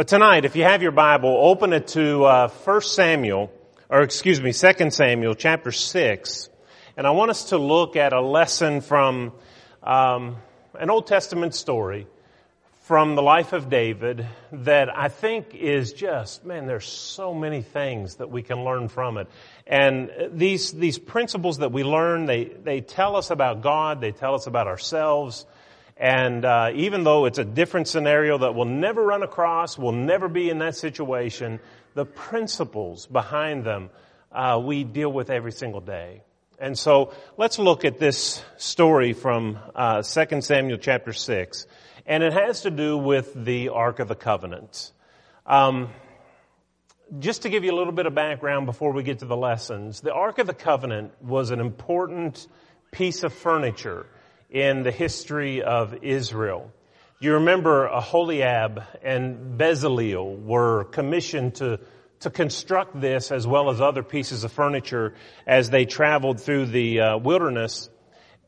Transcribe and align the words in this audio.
But 0.00 0.08
tonight, 0.08 0.46
if 0.46 0.56
you 0.56 0.62
have 0.62 0.80
your 0.80 0.92
Bible, 0.92 1.28
open 1.28 1.74
it 1.74 1.88
to 1.88 2.24
uh, 2.24 2.48
1 2.48 2.80
Samuel, 2.80 3.52
or 3.90 4.00
excuse 4.00 4.40
me, 4.40 4.54
2 4.54 4.90
Samuel 4.92 5.34
chapter 5.34 5.72
6. 5.72 6.48
And 6.96 7.06
I 7.06 7.10
want 7.10 7.30
us 7.30 7.50
to 7.50 7.58
look 7.58 7.96
at 7.96 8.14
a 8.14 8.20
lesson 8.22 8.80
from 8.80 9.32
um, 9.82 10.38
an 10.72 10.88
Old 10.88 11.06
Testament 11.06 11.54
story 11.54 12.06
from 12.84 13.14
the 13.14 13.20
life 13.20 13.52
of 13.52 13.68
David 13.68 14.26
that 14.52 14.88
I 14.88 15.08
think 15.08 15.54
is 15.54 15.92
just, 15.92 16.46
man, 16.46 16.64
there's 16.64 16.88
so 16.88 17.34
many 17.34 17.60
things 17.60 18.14
that 18.14 18.30
we 18.30 18.42
can 18.42 18.64
learn 18.64 18.88
from 18.88 19.18
it. 19.18 19.28
And 19.66 20.10
these, 20.32 20.72
these 20.72 20.98
principles 20.98 21.58
that 21.58 21.72
we 21.72 21.84
learn, 21.84 22.24
they, 22.24 22.44
they 22.44 22.80
tell 22.80 23.16
us 23.16 23.30
about 23.30 23.60
God, 23.60 24.00
they 24.00 24.12
tell 24.12 24.34
us 24.34 24.46
about 24.46 24.66
ourselves, 24.66 25.44
and 26.00 26.46
uh, 26.46 26.70
even 26.74 27.04
though 27.04 27.26
it's 27.26 27.36
a 27.36 27.44
different 27.44 27.86
scenario 27.86 28.38
that 28.38 28.54
we'll 28.54 28.64
never 28.64 29.04
run 29.04 29.22
across, 29.22 29.76
we'll 29.76 29.92
never 29.92 30.28
be 30.28 30.48
in 30.48 30.58
that 30.60 30.74
situation, 30.74 31.60
the 31.92 32.06
principles 32.06 33.06
behind 33.06 33.64
them 33.64 33.90
uh, 34.32 34.58
we 34.64 34.82
deal 34.82 35.12
with 35.12 35.28
every 35.28 35.52
single 35.52 35.82
day. 35.82 36.22
And 36.58 36.78
so 36.78 37.12
let's 37.36 37.58
look 37.58 37.84
at 37.84 37.98
this 37.98 38.42
story 38.56 39.12
from 39.12 39.58
uh, 39.74 40.00
2 40.00 40.40
Samuel 40.40 40.78
chapter 40.78 41.12
6. 41.12 41.66
And 42.06 42.22
it 42.22 42.32
has 42.32 42.62
to 42.62 42.70
do 42.70 42.96
with 42.96 43.34
the 43.34 43.68
Ark 43.68 43.98
of 43.98 44.08
the 44.08 44.14
Covenant. 44.14 44.92
Um, 45.44 45.90
just 47.18 47.42
to 47.42 47.50
give 47.50 47.62
you 47.62 47.74
a 47.74 47.76
little 47.76 47.92
bit 47.92 48.06
of 48.06 48.14
background 48.14 48.64
before 48.64 48.92
we 48.92 49.02
get 49.02 49.18
to 49.18 49.26
the 49.26 49.36
lessons, 49.36 50.00
the 50.00 50.14
Ark 50.14 50.38
of 50.38 50.46
the 50.46 50.54
Covenant 50.54 51.12
was 51.20 51.50
an 51.50 51.60
important 51.60 52.48
piece 52.90 53.22
of 53.22 53.34
furniture 53.34 54.06
in 54.50 54.82
the 54.82 54.90
history 54.90 55.62
of 55.62 56.02
Israel. 56.02 56.72
You 57.20 57.34
remember 57.34 57.86
Aholiab 57.86 58.82
and 59.02 59.58
Bezalel 59.58 60.42
were 60.42 60.84
commissioned 60.84 61.56
to, 61.56 61.80
to 62.20 62.30
construct 62.30 63.00
this 63.00 63.30
as 63.30 63.46
well 63.46 63.70
as 63.70 63.80
other 63.80 64.02
pieces 64.02 64.42
of 64.42 64.52
furniture 64.52 65.14
as 65.46 65.70
they 65.70 65.84
traveled 65.84 66.40
through 66.40 66.66
the 66.66 67.00
uh, 67.00 67.18
wilderness. 67.18 67.90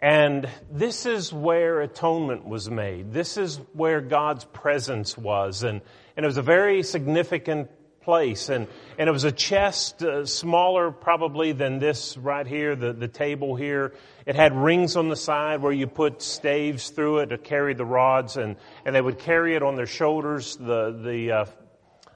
And 0.01 0.49
this 0.71 1.07
is 1.07 1.33
where 1.33 1.81
atonement 1.81 2.45
was 2.45 2.69
made. 2.69 3.13
This 3.13 3.37
is 3.37 3.61
where 3.73 4.01
God's 4.01 4.45
presence 4.45 5.17
was. 5.17 5.63
And, 5.63 5.81
and 6.17 6.25
it 6.25 6.27
was 6.27 6.39
a 6.39 6.43
very 6.43 6.83
significant 6.83 7.71
place. 8.03 8.49
And, 8.49 8.67
and 8.99 9.09
it 9.09 9.13
was 9.13 9.25
a 9.25 9.33
chest, 9.33 10.03
uh, 10.03 10.27
smaller 10.27 10.91
probably 10.91 11.53
than 11.53 11.79
this 11.79 12.17
right 12.17 12.47
here, 12.47 12.77
the, 12.77 12.93
the 12.93 13.09
table 13.09 13.57
here. 13.57 13.95
It 14.27 14.37
had 14.37 14.55
rings 14.55 14.97
on 14.97 15.09
the 15.09 15.17
side 15.17 15.63
where 15.63 15.73
you 15.73 15.87
put 15.87 16.23
staves 16.23 16.91
through 16.91 17.19
it 17.21 17.27
to 17.27 17.39
carry 17.39 17.75
the 17.75 17.85
rods 17.85 18.37
and, 18.37 18.57
and 18.85 18.95
they 18.95 19.01
would 19.01 19.19
carry 19.19 19.55
it 19.55 19.63
on 19.63 19.77
their 19.77 19.87
shoulders, 19.87 20.57
the, 20.57 20.93
the, 21.03 21.33
uh, 21.33 21.45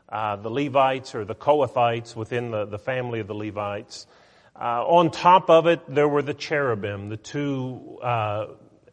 uh, 0.09 0.37
the 0.37 0.51
Levites 0.51 1.15
or 1.15 1.25
the 1.25 1.35
Kohathites 1.35 2.15
within 2.15 2.51
the, 2.51 2.65
the 2.65 2.79
family 2.79 3.21
of 3.21 3.27
the 3.27 3.35
Levites. 3.35 4.07
Uh, 4.55 4.85
on 4.87 5.11
top 5.11 5.51
of 5.51 5.67
it, 5.67 5.81
there 5.87 6.09
were 6.09 6.23
the 6.23 6.33
cherubim, 6.33 7.09
the 7.09 7.17
two 7.17 7.99
uh, 8.03 8.47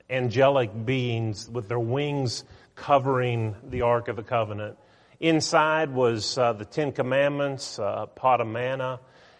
angelic 0.09 0.85
beings 0.85 1.49
with 1.49 1.69
their 1.69 1.79
wings 1.79 2.43
covering 2.75 3.55
the 3.69 3.81
Ark 3.81 4.07
of 4.07 4.15
the 4.15 4.23
Covenant. 4.23 4.77
Inside 5.23 5.93
was 5.93 6.37
uh, 6.37 6.51
the 6.51 6.65
Ten 6.65 6.91
Commandments, 6.91 7.79
uh, 7.79 8.07
pot 8.07 8.41
of 8.41 8.47
manna, 8.47 8.99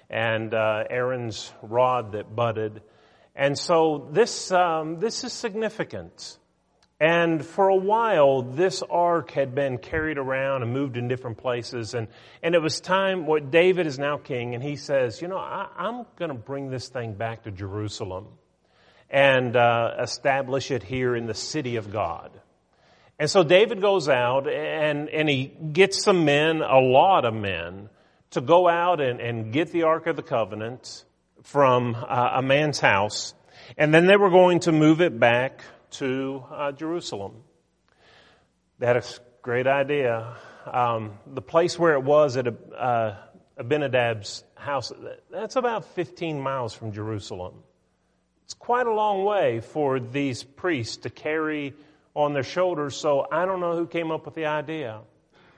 and 0.09 0.53
uh, 0.53 0.85
Aaron's 0.89 1.51
rod 1.61 2.13
that 2.13 2.33
budded. 2.33 2.81
And 3.35 3.59
so 3.59 4.07
this 4.09 4.49
um, 4.53 5.01
this 5.01 5.25
is 5.25 5.33
significant. 5.33 6.37
And 7.01 7.45
for 7.45 7.67
a 7.67 7.75
while, 7.75 8.43
this 8.43 8.81
ark 8.89 9.31
had 9.31 9.53
been 9.53 9.77
carried 9.77 10.17
around 10.17 10.63
and 10.63 10.71
moved 10.71 10.95
in 10.95 11.09
different 11.09 11.37
places. 11.37 11.95
And, 11.95 12.07
and 12.41 12.55
it 12.55 12.61
was 12.61 12.79
time, 12.79 13.25
what 13.25 13.51
David 13.51 13.85
is 13.85 13.99
now 13.99 14.15
king, 14.15 14.55
and 14.55 14.63
he 14.63 14.77
says, 14.77 15.21
you 15.21 15.27
know, 15.27 15.37
I, 15.37 15.67
am 15.77 16.05
going 16.15 16.29
to 16.29 16.37
bring 16.37 16.69
this 16.69 16.87
thing 16.87 17.15
back 17.15 17.43
to 17.43 17.51
Jerusalem 17.51 18.27
and 19.09 19.57
uh, 19.57 19.95
establish 20.01 20.72
it 20.72 20.81
here 20.81 21.13
in 21.13 21.25
the 21.25 21.33
city 21.33 21.75
of 21.75 21.91
God. 21.91 22.31
And 23.19 23.29
so 23.29 23.44
David 23.44 23.79
goes 23.81 24.09
out 24.09 24.47
and, 24.47 25.09
and 25.09 25.29
he 25.29 25.46
gets 25.46 26.03
some 26.03 26.25
men, 26.25 26.62
a 26.62 26.79
lot 26.79 27.25
of 27.25 27.34
men, 27.34 27.90
to 28.31 28.41
go 28.41 28.68
out 28.68 29.00
and, 29.00 29.19
and 29.22 29.53
get 29.53 29.72
the 29.72 29.84
Ark 29.84 30.07
of 30.07 30.16
the 30.16 30.24
Covenant 30.24 31.06
from 31.44 31.96
uh, 31.96 32.31
a 32.35 32.41
man's 32.41 32.79
house. 32.79 33.34
And 33.78 33.94
then 33.94 34.07
they 34.07 34.18
were 34.18 34.29
going 34.29 34.62
to 34.62 34.72
move 34.72 35.02
it 35.02 35.19
back 35.19 35.62
to 35.91 36.44
uh, 36.52 36.72
Jerusalem. 36.72 37.44
That 38.79 38.97
is 38.97 39.19
a 39.19 39.41
great 39.44 39.68
idea. 39.68 40.35
Um, 40.66 41.19
the 41.28 41.41
place 41.41 41.78
where 41.78 41.94
it 41.94 42.03
was 42.03 42.35
at 42.38 42.47
uh, 42.47 43.16
Abinadab's 43.57 44.44
house, 44.56 44.91
that's 45.29 45.56
about 45.56 45.85
15 45.94 46.40
miles 46.40 46.73
from 46.73 46.91
Jerusalem. 46.91 47.53
It's 48.46 48.53
quite 48.56 48.88
a 48.88 48.94
long 48.94 49.23
way 49.23 49.59
for 49.59 50.00
these 50.00 50.44
priests 50.44 50.97
to 50.97 51.09
carry 51.09 51.73
on 52.16 52.34
their 52.34 52.44
shoulders, 52.44 52.96
so 52.96 53.25
I 53.31 53.46
don't 53.46 53.59
know 53.59 53.75
who 53.75 53.88
came 53.88 54.12
up 54.12 54.25
with 54.25 54.35
the 54.35 54.46
idea. 54.46 55.01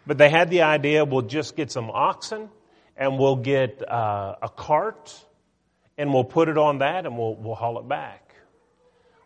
But 0.08 0.18
they 0.18 0.30
had 0.30 0.50
the 0.50 0.62
idea 0.62 1.04
we'll 1.04 1.24
just 1.24 1.56
get 1.56 1.72
some 1.72 1.90
oxen 1.90 2.50
and 2.96 3.18
we'll 3.18 3.38
get 3.38 3.82
uh, 3.88 4.36
a 4.42 4.50
cart 4.50 5.14
and 5.98 6.14
we'll 6.14 6.24
put 6.24 6.48
it 6.48 6.58
on 6.58 6.80
that 6.80 7.06
and 7.06 7.18
we'll, 7.18 7.36
we'll 7.36 7.56
haul 7.56 7.80
it 7.80 7.88
back. 7.88 8.36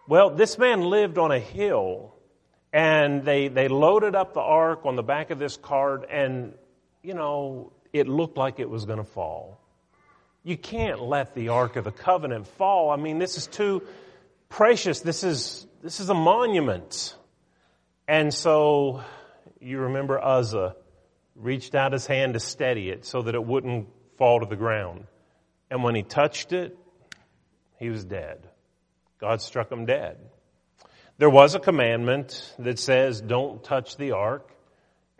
Well, 0.07 0.31
this 0.31 0.57
man 0.57 0.81
lived 0.81 1.17
on 1.17 1.31
a 1.31 1.39
hill 1.39 2.15
and 2.71 3.23
they, 3.23 3.47
they 3.47 3.67
loaded 3.67 4.15
up 4.15 4.33
the 4.33 4.41
ark 4.41 4.85
on 4.85 4.95
the 4.95 5.03
back 5.03 5.29
of 5.29 5.37
this 5.37 5.57
cart 5.57 6.07
and, 6.09 6.53
you 7.03 7.13
know, 7.13 7.73
it 7.93 8.07
looked 8.07 8.37
like 8.37 8.59
it 8.59 8.69
was 8.69 8.85
going 8.85 8.99
to 8.99 9.03
fall. 9.03 9.59
You 10.43 10.57
can't 10.57 11.01
let 11.01 11.35
the 11.35 11.49
Ark 11.49 11.75
of 11.75 11.83
the 11.83 11.91
Covenant 11.91 12.47
fall. 12.47 12.91
I 12.91 12.95
mean, 12.95 13.19
this 13.19 13.37
is 13.37 13.47
too 13.47 13.83
precious. 14.47 15.01
This 15.01 15.23
is, 15.23 15.67
this 15.83 15.99
is 15.99 16.09
a 16.09 16.13
monument. 16.13 17.15
And 18.09 18.33
so 18.33 19.03
you 19.61 19.81
remember 19.81 20.19
Uzzah 20.19 20.75
reached 21.35 21.75
out 21.75 21.93
his 21.93 22.07
hand 22.07 22.33
to 22.33 22.39
steady 22.39 22.89
it 22.89 23.05
so 23.05 23.21
that 23.21 23.35
it 23.35 23.45
wouldn't 23.45 23.87
fall 24.17 24.39
to 24.39 24.47
the 24.47 24.55
ground. 24.55 25.05
And 25.69 25.83
when 25.83 25.93
he 25.93 26.01
touched 26.01 26.51
it, 26.51 26.75
he 27.77 27.91
was 27.91 28.03
dead. 28.03 28.49
God 29.21 29.43
struck 29.43 29.71
him 29.71 29.85
dead. 29.85 30.17
There 31.19 31.29
was 31.29 31.53
a 31.53 31.59
commandment 31.59 32.55
that 32.57 32.79
says 32.79 33.21
don't 33.21 33.63
touch 33.63 33.95
the 33.95 34.13
ark. 34.13 34.49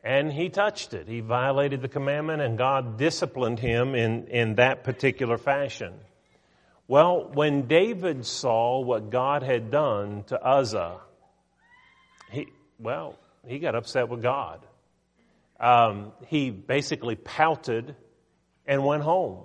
And 0.03 0.33
he 0.33 0.49
touched 0.49 0.95
it. 0.95 1.07
He 1.07 1.19
violated 1.19 1.83
the 1.83 1.89
commandment 1.89 2.41
and 2.41 2.57
God 2.57 2.97
disciplined 2.97 3.59
him 3.59 3.93
in, 3.93 4.29
in 4.29 4.55
that 4.55 4.83
particular 4.83 5.37
fashion. 5.37 5.93
Well, 6.87 7.29
when 7.35 7.67
David 7.67 8.25
saw 8.25 8.79
what 8.79 9.11
God 9.11 9.43
had 9.43 9.69
done 9.69 10.23
to 10.29 10.43
Uzzah, 10.43 11.01
he, 12.31 12.47
well, 12.79 13.17
he 13.47 13.59
got 13.59 13.75
upset 13.75 14.09
with 14.09 14.21
God. 14.21 14.65
Um, 15.59 16.13
he 16.27 16.49
basically 16.49 17.15
pouted 17.15 17.95
and 18.65 18.85
went 18.85 19.03
home. 19.03 19.43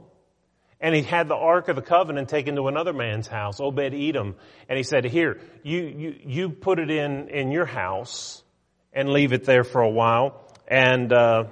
And 0.81 0.95
he 0.95 1.03
had 1.03 1.28
the 1.28 1.34
Ark 1.34 1.69
of 1.69 1.77
the 1.77 1.83
Covenant 1.83 2.28
taken 2.28 2.56
to 2.56 2.69
another 2.69 2.93
man's 2.93 3.27
house, 3.27 3.59
Obed 3.59 3.94
Edom, 3.94 4.37
and 4.69 4.77
he 4.77 4.83
said, 4.83 5.05
here, 5.05 5.41
you, 5.62 5.81
you, 5.81 6.15
you 6.25 6.49
put 6.50 6.78
it 6.78 6.91
in, 6.91 7.28
in 7.28 7.50
your 7.50 7.65
house 7.65 8.43
and 8.93 9.09
leave 9.09 9.33
it 9.33 9.44
there 9.44 9.65
for 9.65 9.81
a 9.81 9.91
while 9.91 10.44
and, 10.69 11.12
uh, 11.12 11.44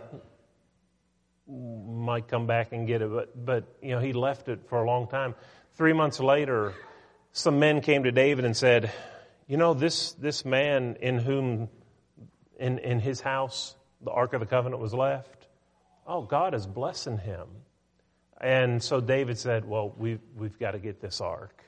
might 1.47 2.29
come 2.29 2.47
back 2.47 2.73
and 2.73 2.87
get 2.87 3.03
it, 3.03 3.11
but, 3.11 3.45
but, 3.45 3.65
you 3.83 3.91
know, 3.91 4.01
he 4.01 4.13
left 4.13 4.49
it 4.49 4.69
for 4.69 4.83
a 4.83 4.87
long 4.87 5.07
time. 5.07 5.35
Three 5.75 5.93
months 5.93 6.21
later, 6.21 6.75
some 7.33 7.59
men 7.59 7.81
came 7.81 8.05
to 8.05 8.13
David 8.13 8.45
and 8.45 8.57
said, 8.57 8.93
you 9.53 9.59
know, 9.59 9.75
this, 9.75 10.13
this 10.13 10.47
man 10.47 10.97
in 11.03 11.19
whom, 11.19 11.69
in, 12.59 12.79
in 12.79 13.01
his 13.01 13.21
house, 13.21 13.77
the 14.01 14.11
Ark 14.11 14.33
of 14.33 14.41
the 14.41 14.47
Covenant 14.47 14.81
was 14.81 14.95
left, 14.95 15.47
oh, 16.07 16.23
God 16.23 16.55
is 16.55 16.67
blessing 16.67 17.19
him. 17.19 17.49
And 18.41 18.83
so 18.83 19.03
David 19.03 19.37
said, 19.37 19.69
well, 19.69 19.93
we've, 19.95 20.23
we've 20.39 20.59
got 20.59 20.71
to 20.71 20.79
get 20.79 21.03
this 21.03 21.21
ark. 21.21 21.63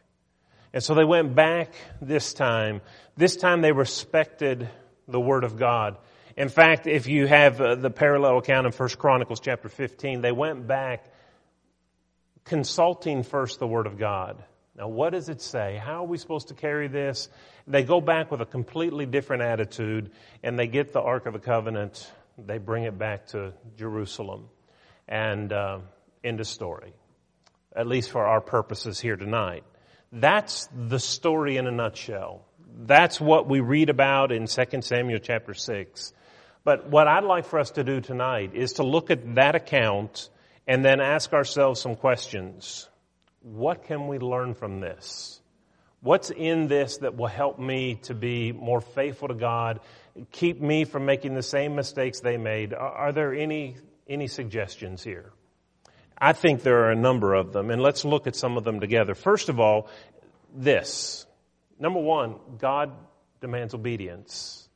And 0.73 0.83
so 0.83 0.95
they 0.95 1.05
went 1.05 1.35
back 1.35 1.75
this 2.01 2.33
time. 2.33 2.81
This 3.19 3.37
time 3.37 3.61
they 3.61 3.73
respected 3.73 4.67
the 5.07 5.21
word 5.21 5.45
of 5.45 5.59
God. 5.59 5.99
In 6.39 6.49
fact, 6.49 6.87
if 6.87 7.07
you 7.07 7.27
have 7.27 7.61
uh, 7.61 7.75
the 7.75 7.91
parallel 7.91 8.39
account 8.39 8.67
in 8.67 8.73
1 8.73 8.89
Chronicles 8.97 9.41
chapter 9.41 9.69
15, 9.69 10.23
they 10.23 10.33
went 10.33 10.67
back 10.67 11.05
consulting 12.47 13.25
first 13.25 13.59
the 13.59 13.67
word 13.67 13.87
of 13.87 13.99
God. 13.99 14.43
Now, 14.75 14.89
what 14.89 15.11
does 15.11 15.29
it 15.29 15.41
say? 15.41 15.77
How 15.77 16.03
are 16.05 16.07
we 16.07 16.17
supposed 16.17 16.49
to 16.49 16.55
carry 16.55 16.89
this? 16.89 17.29
They 17.67 17.83
go 17.83 18.01
back 18.01 18.31
with 18.31 18.41
a 18.41 18.47
completely 18.47 19.07
different 19.07 19.43
attitude 19.43 20.11
and 20.43 20.59
they 20.59 20.67
get 20.67 20.93
the 20.93 21.01
Ark 21.01 21.27
of 21.27 21.33
the 21.33 21.39
Covenant. 21.39 22.11
They 22.37 22.59
bring 22.59 22.85
it 22.85 22.99
back 22.99 23.29
to 23.29 23.55
Jerusalem 23.77 24.49
and 25.09 25.53
uh, 25.53 25.79
end 26.23 26.41
of 26.41 26.47
story, 26.47 26.93
at 27.75 27.87
least 27.87 28.11
for 28.11 28.25
our 28.25 28.41
purposes 28.41 29.01
here 29.01 29.17
tonight. 29.17 29.65
That's 30.13 30.69
the 30.75 30.99
story 30.99 31.57
in 31.57 31.67
a 31.67 31.71
nutshell. 31.71 32.45
That's 32.87 33.21
what 33.21 33.49
we 33.49 33.61
read 33.61 33.89
about 33.89 34.31
in 34.31 34.47
2 34.47 34.83
Samuel 34.83 35.21
chapter 35.21 35.55
6. 35.55 36.13
But 36.65 36.89
what 36.89 37.09
I'd 37.09 37.25
like 37.25 37.47
for 37.47 37.59
us 37.59 37.73
to 37.73 37.85
do 37.85 38.01
tonight 38.01 38.53
is 38.55 38.75
to 38.75 38.83
look 38.83 39.11
at 39.11 39.35
that 39.37 39.55
account 39.55 40.29
and 40.67 40.85
then 40.85 41.01
ask 41.01 41.33
ourselves 41.33 41.81
some 41.81 41.95
questions. 41.95 42.89
What 43.43 43.85
can 43.85 44.09
we 44.09 44.19
learn 44.19 44.55
from 44.55 44.81
this? 44.81 45.41
What's 46.05 46.29
in 46.29 46.69
this 46.69 46.99
that 46.99 47.17
will 47.17 47.29
help 47.29 47.59
me 47.59 47.95
to 48.03 48.15
be 48.15 48.53
more 48.53 48.83
faithful 48.83 49.29
to 49.29 49.35
God, 49.35 49.81
keep 50.33 50.61
me 50.61 50.85
from 50.85 51.07
making 51.07 51.35
the 51.35 51.43
same 51.43 51.75
mistakes 51.75 52.21
they 52.21 52.37
made? 52.37 52.75
Are 52.75 53.11
there 53.11 53.33
any, 53.33 53.77
any 54.07 54.27
suggestions 54.27 55.03
here? 55.03 55.33
I 56.19 56.35
think 56.35 56.63
there 56.63 56.85
are 56.85 56.91
a 56.91 56.95
number 56.95 57.33
of 57.33 57.55
them, 57.55 57.71
and 57.71 57.81
let's 57.81 58.05
look 58.05 58.27
at 58.27 58.37
some 58.37 58.59
of 58.59 58.65
them 58.65 58.81
together. 58.81 59.15
First 59.15 59.49
of 59.49 59.59
all, 59.59 59.89
this. 60.55 61.25
Number 61.79 62.01
one, 62.01 62.35
God 62.59 62.93
demands 63.41 63.73
obedience. 63.73 64.69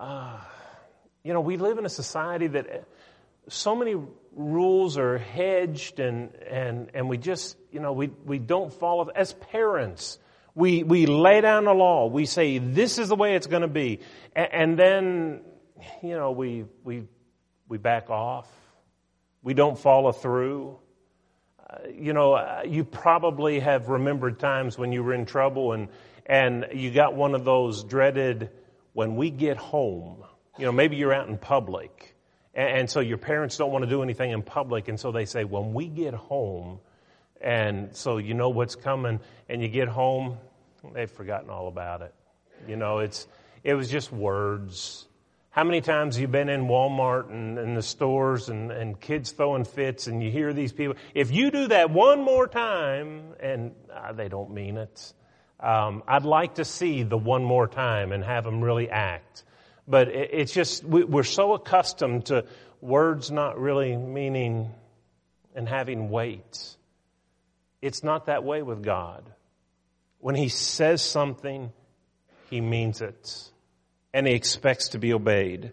Uh, 0.00 0.40
you 1.22 1.32
know, 1.32 1.42
we 1.42 1.58
live 1.58 1.78
in 1.78 1.86
a 1.86 1.88
society 1.88 2.48
that 2.48 2.88
so 3.48 3.74
many 3.74 3.96
rules 4.32 4.96
are 4.96 5.18
hedged 5.18 6.00
and, 6.00 6.34
and, 6.36 6.90
and 6.94 7.08
we 7.08 7.18
just, 7.18 7.56
you 7.72 7.80
know, 7.80 7.92
we, 7.92 8.08
we 8.24 8.38
don't 8.38 8.72
follow. 8.72 9.08
As 9.08 9.32
parents, 9.32 10.18
we, 10.54 10.82
we 10.82 11.06
lay 11.06 11.40
down 11.40 11.64
the 11.64 11.74
law. 11.74 12.06
We 12.06 12.26
say, 12.26 12.58
this 12.58 12.98
is 12.98 13.08
the 13.08 13.16
way 13.16 13.34
it's 13.34 13.46
going 13.46 13.62
to 13.62 13.68
be. 13.68 14.00
And, 14.34 14.48
and 14.52 14.78
then, 14.78 15.40
you 16.02 16.16
know, 16.16 16.30
we, 16.30 16.64
we, 16.84 17.04
we 17.68 17.78
back 17.78 18.10
off. 18.10 18.48
We 19.42 19.54
don't 19.54 19.78
follow 19.78 20.12
through. 20.12 20.78
Uh, 21.68 21.88
you 21.92 22.12
know, 22.12 22.34
uh, 22.34 22.62
you 22.66 22.84
probably 22.84 23.60
have 23.60 23.88
remembered 23.88 24.38
times 24.38 24.78
when 24.78 24.92
you 24.92 25.02
were 25.02 25.14
in 25.14 25.26
trouble 25.26 25.72
and, 25.72 25.88
and 26.26 26.66
you 26.74 26.90
got 26.90 27.14
one 27.14 27.34
of 27.34 27.44
those 27.44 27.84
dreaded, 27.84 28.50
when 28.92 29.16
we 29.16 29.30
get 29.30 29.56
home, 29.56 30.24
you 30.58 30.64
know, 30.64 30.72
maybe 30.72 30.96
you're 30.96 31.12
out 31.12 31.28
in 31.28 31.38
public 31.38 32.14
and, 32.58 32.80
and 32.80 32.90
so 32.90 33.00
your 33.00 33.16
parents 33.16 33.56
don't 33.56 33.70
want 33.70 33.84
to 33.84 33.88
do 33.88 34.02
anything 34.02 34.32
in 34.32 34.42
public. 34.42 34.88
And 34.88 34.98
so 34.98 35.12
they 35.12 35.24
say, 35.24 35.44
when 35.44 35.72
we 35.72 35.86
get 35.86 36.12
home, 36.12 36.80
and 37.40 37.94
so 37.94 38.18
you 38.18 38.34
know 38.34 38.48
what's 38.48 38.74
coming, 38.74 39.20
and 39.48 39.62
you 39.62 39.68
get 39.68 39.88
home, 39.88 40.36
they've 40.92 41.10
forgotten 41.10 41.48
all 41.48 41.68
about 41.68 42.02
it. 42.02 42.12
You 42.66 42.76
know, 42.76 42.98
it's, 42.98 43.28
it 43.62 43.74
was 43.74 43.88
just 43.88 44.12
words. 44.12 45.06
How 45.50 45.62
many 45.64 45.80
times 45.80 46.16
have 46.16 46.20
you 46.20 46.28
been 46.28 46.48
in 46.48 46.66
Walmart 46.66 47.30
and, 47.30 47.58
and 47.58 47.76
the 47.76 47.82
stores 47.82 48.48
and, 48.48 48.70
and 48.72 49.00
kids 49.00 49.30
throwing 49.30 49.64
fits 49.64 50.08
and 50.08 50.22
you 50.22 50.30
hear 50.30 50.52
these 50.52 50.72
people, 50.72 50.96
if 51.14 51.30
you 51.30 51.50
do 51.50 51.68
that 51.68 51.90
one 51.90 52.22
more 52.22 52.48
time, 52.48 53.34
and 53.40 53.72
uh, 53.92 54.12
they 54.12 54.28
don't 54.28 54.50
mean 54.50 54.76
it, 54.76 55.12
um, 55.60 56.02
I'd 56.06 56.24
like 56.24 56.56
to 56.56 56.64
see 56.64 57.02
the 57.04 57.18
one 57.18 57.44
more 57.44 57.66
time 57.66 58.12
and 58.12 58.22
have 58.22 58.44
them 58.44 58.62
really 58.62 58.90
act. 58.90 59.44
But 59.88 60.08
it's 60.08 60.52
just, 60.52 60.84
we're 60.84 61.22
so 61.22 61.54
accustomed 61.54 62.26
to 62.26 62.44
words 62.82 63.30
not 63.30 63.58
really 63.58 63.96
meaning 63.96 64.70
and 65.54 65.66
having 65.66 66.10
weight. 66.10 66.76
It's 67.80 68.04
not 68.04 68.26
that 68.26 68.44
way 68.44 68.62
with 68.62 68.82
God. 68.82 69.24
When 70.20 70.34
He 70.34 70.50
says 70.50 71.00
something, 71.00 71.72
He 72.50 72.60
means 72.60 73.00
it. 73.00 73.50
And 74.12 74.26
He 74.26 74.34
expects 74.34 74.90
to 74.90 74.98
be 74.98 75.14
obeyed. 75.14 75.72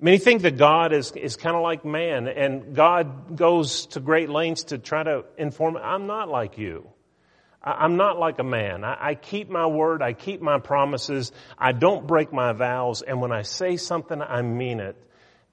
Many 0.00 0.18
think 0.18 0.42
that 0.42 0.58
God 0.58 0.92
is, 0.92 1.12
is 1.12 1.36
kind 1.36 1.54
of 1.54 1.62
like 1.62 1.84
man, 1.84 2.26
and 2.26 2.74
God 2.74 3.36
goes 3.36 3.86
to 3.86 4.00
great 4.00 4.28
lengths 4.28 4.64
to 4.64 4.78
try 4.78 5.04
to 5.04 5.24
inform, 5.38 5.76
I'm 5.76 6.08
not 6.08 6.28
like 6.28 6.58
you. 6.58 6.88
I'm 7.64 7.96
not 7.96 8.18
like 8.18 8.38
a 8.38 8.44
man. 8.44 8.84
I, 8.84 9.14
keep 9.14 9.48
my 9.48 9.66
word. 9.66 10.02
I 10.02 10.12
keep 10.12 10.42
my 10.42 10.58
promises. 10.58 11.32
I 11.58 11.72
don't 11.72 12.06
break 12.06 12.30
my 12.30 12.52
vows. 12.52 13.00
And 13.00 13.22
when 13.22 13.32
I 13.32 13.42
say 13.42 13.78
something, 13.78 14.20
I 14.20 14.42
mean 14.42 14.80
it. 14.80 14.96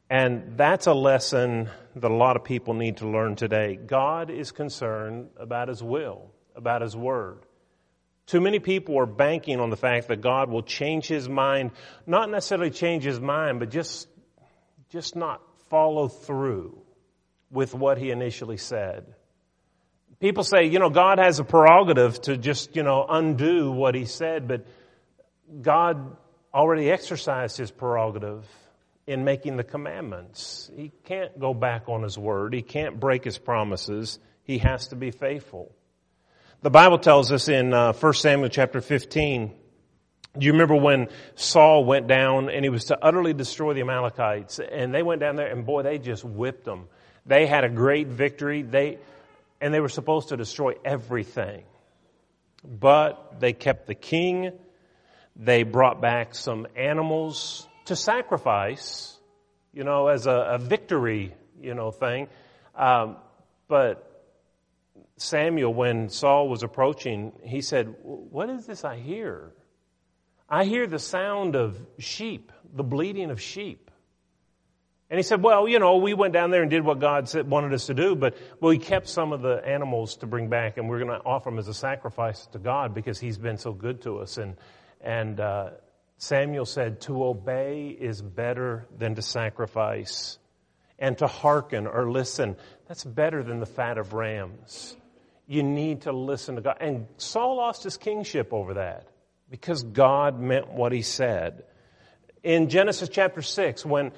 And 0.10 0.58
that's 0.58 0.88
a 0.88 0.94
lesson 0.94 1.70
that 1.96 2.12
a 2.12 2.14
lot 2.14 2.36
of 2.36 2.44
people 2.44 2.74
need 2.74 2.98
to 2.98 3.08
learn 3.08 3.38
today. 3.38 3.78
God 3.78 4.30
is 4.30 4.52
concerned 4.52 5.30
about 5.38 5.70
His 5.70 5.82
will, 5.82 6.30
about 6.54 6.82
His 6.82 6.98
word. 6.98 7.46
Too 8.26 8.42
many 8.42 8.60
people 8.60 9.00
are 9.00 9.06
banking 9.06 9.62
on 9.62 9.70
the 9.70 9.78
fact 9.78 10.10
that 10.10 10.20
God 10.20 10.50
will 10.50 10.64
change 10.64 11.08
His 11.08 11.30
mind, 11.30 11.72
not 12.06 12.30
necessarily 12.30 12.72
change 12.72 13.06
His 13.06 13.22
mind, 13.22 13.60
but 13.60 13.70
just, 13.70 14.10
just 14.90 15.16
not 15.16 15.42
follow 15.70 16.10
through 16.10 16.82
with 17.50 17.74
what 17.74 17.98
He 17.98 18.12
initially 18.12 18.58
said. 18.58 19.16
People 20.22 20.44
say, 20.44 20.66
you 20.66 20.78
know, 20.78 20.92
God 20.92 21.18
has 21.18 21.40
a 21.40 21.44
prerogative 21.44 22.22
to 22.22 22.38
just, 22.38 22.76
you 22.76 22.84
know, 22.84 23.04
undo 23.10 23.72
what 23.72 23.96
he 23.96 24.06
said, 24.06 24.48
but 24.48 24.68
God 25.62 26.16
already 26.54 26.92
exercised 26.92 27.58
his 27.58 27.72
prerogative 27.72 28.46
in 29.08 29.24
making 29.24 29.58
the 29.58 29.64
commandments. 29.64 30.70
He 30.76 30.92
can't 31.06 31.40
go 31.40 31.56
back 31.56 31.90
on 31.90 32.04
his 32.04 32.20
word. 32.20 32.54
He 32.54 32.62
can't 32.62 33.00
break 33.00 33.24
his 33.24 33.40
promises. 33.40 34.20
He 34.44 34.60
has 34.60 34.90
to 34.90 34.96
be 34.96 35.10
faithful. 35.10 35.74
The 36.62 36.70
Bible 36.70 37.00
tells 37.00 37.32
us 37.32 37.48
in 37.48 37.74
uh, 37.74 37.94
1 37.94 38.14
Samuel 38.14 38.50
chapter 38.50 38.80
15, 38.80 39.52
do 40.38 40.46
you 40.46 40.52
remember 40.52 40.76
when 40.76 41.10
Saul 41.34 41.84
went 41.84 42.06
down 42.06 42.52
and 42.52 42.64
he 42.64 42.70
was 42.70 42.86
to 42.86 43.04
utterly 43.04 43.34
destroy 43.34 43.74
the 43.74 43.82
Amalekites? 43.82 44.60
And 44.60 44.94
they 44.94 45.02
went 45.02 45.20
down 45.20 45.36
there 45.36 45.52
and 45.52 45.66
boy, 45.66 45.82
they 45.82 45.98
just 45.98 46.24
whipped 46.24 46.64
them. 46.64 46.90
They 47.26 47.48
had 47.48 47.64
a 47.64 47.70
great 47.70 48.08
victory. 48.08 48.62
They, 48.62 49.00
and 49.62 49.72
they 49.74 49.80
were 49.80 49.90
supposed 49.90 50.30
to 50.30 50.38
destroy 50.38 50.74
everything. 50.84 51.64
But 52.64 53.40
they 53.40 53.54
kept 53.54 53.88
the 53.88 53.96
king. 53.96 54.52
They 55.36 55.64
brought 55.64 56.02
back 56.02 56.36
some 56.36 56.68
animals 56.76 57.68
to 57.86 57.96
sacrifice, 57.96 59.18
you 59.72 59.84
know, 59.84 60.08
as 60.08 60.26
a, 60.26 60.32
a 60.32 60.58
victory, 60.58 61.34
you 61.62 61.76
know, 61.76 61.92
thing. 61.92 62.28
Um, 62.76 63.18
but 63.68 64.26
Samuel, 65.18 65.74
when 65.74 66.10
Saul 66.10 66.50
was 66.50 66.64
approaching, 66.64 67.32
he 67.44 67.62
said, 67.62 67.96
What 68.02 68.50
is 68.50 68.66
this 68.66 68.84
I 68.84 68.98
hear? 68.98 69.52
I 70.50 70.66
hear 70.66 70.88
the 70.88 71.00
sound 71.00 71.56
of 71.56 71.80
sheep, 72.00 72.52
the 72.74 72.84
bleating 72.84 73.30
of 73.30 73.40
sheep. 73.40 73.91
And 75.12 75.20
he 75.20 75.24
said, 75.24 75.44
well, 75.44 75.68
you 75.68 75.78
know, 75.78 75.98
we 75.98 76.14
went 76.14 76.32
down 76.32 76.52
there 76.52 76.62
and 76.62 76.72
did 76.72 76.86
what 76.86 77.00
God 77.00 77.28
said, 77.28 77.50
wanted 77.50 77.74
us 77.74 77.88
to 77.88 77.94
do, 77.94 78.16
but 78.16 78.38
we 78.62 78.78
kept 78.78 79.10
some 79.10 79.34
of 79.34 79.42
the 79.42 79.62
animals 79.64 80.16
to 80.18 80.26
bring 80.26 80.48
back 80.48 80.78
and 80.78 80.90
we're 80.90 81.04
going 81.04 81.12
to 81.12 81.24
offer 81.26 81.50
them 81.50 81.60
as 81.60 81.68
a 81.68 81.74
sacrifice 81.74 82.48
to 82.54 82.60
God 82.60 82.94
because 82.94 83.20
he's 83.20 83.38
been 83.38 83.58
so 83.58 83.74
good 83.74 84.02
to 84.04 84.20
us. 84.20 84.38
And, 84.38 84.56
and, 85.02 85.40
uh, 85.40 85.72
Samuel 86.16 86.66
said, 86.66 87.02
to 87.02 87.26
obey 87.26 87.88
is 87.90 88.22
better 88.22 88.88
than 88.96 89.16
to 89.16 89.22
sacrifice. 89.22 90.38
And 91.00 91.18
to 91.18 91.26
hearken 91.28 91.88
or 91.88 92.12
listen, 92.12 92.56
that's 92.88 93.04
better 93.04 93.44
than 93.44 93.60
the 93.60 93.66
fat 93.66 93.98
of 93.98 94.14
rams. 94.14 94.96
You 95.48 95.64
need 95.64 96.04
to 96.04 96.14
listen 96.14 96.56
to 96.56 96.62
God. 96.62 96.78
And 96.80 97.08
Saul 97.18 97.58
lost 97.58 97.84
his 97.84 97.98
kingship 97.98 98.54
over 98.54 98.76
that 98.76 99.08
because 99.50 99.82
God 99.82 100.40
meant 100.40 100.72
what 100.72 100.92
he 100.92 101.02
said. 101.02 101.64
In 102.44 102.70
Genesis 102.70 103.10
chapter 103.10 103.42
6, 103.42 103.84
when 103.84 104.12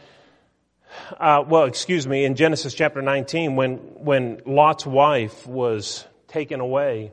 uh, 1.19 1.43
well, 1.47 1.65
excuse 1.65 2.07
me, 2.07 2.25
in 2.25 2.35
Genesis 2.35 2.73
chapter 2.73 3.01
19, 3.01 3.55
when, 3.55 3.77
when 3.77 4.41
Lot's 4.45 4.85
wife 4.85 5.45
was 5.47 6.05
taken 6.27 6.59
away 6.59 7.11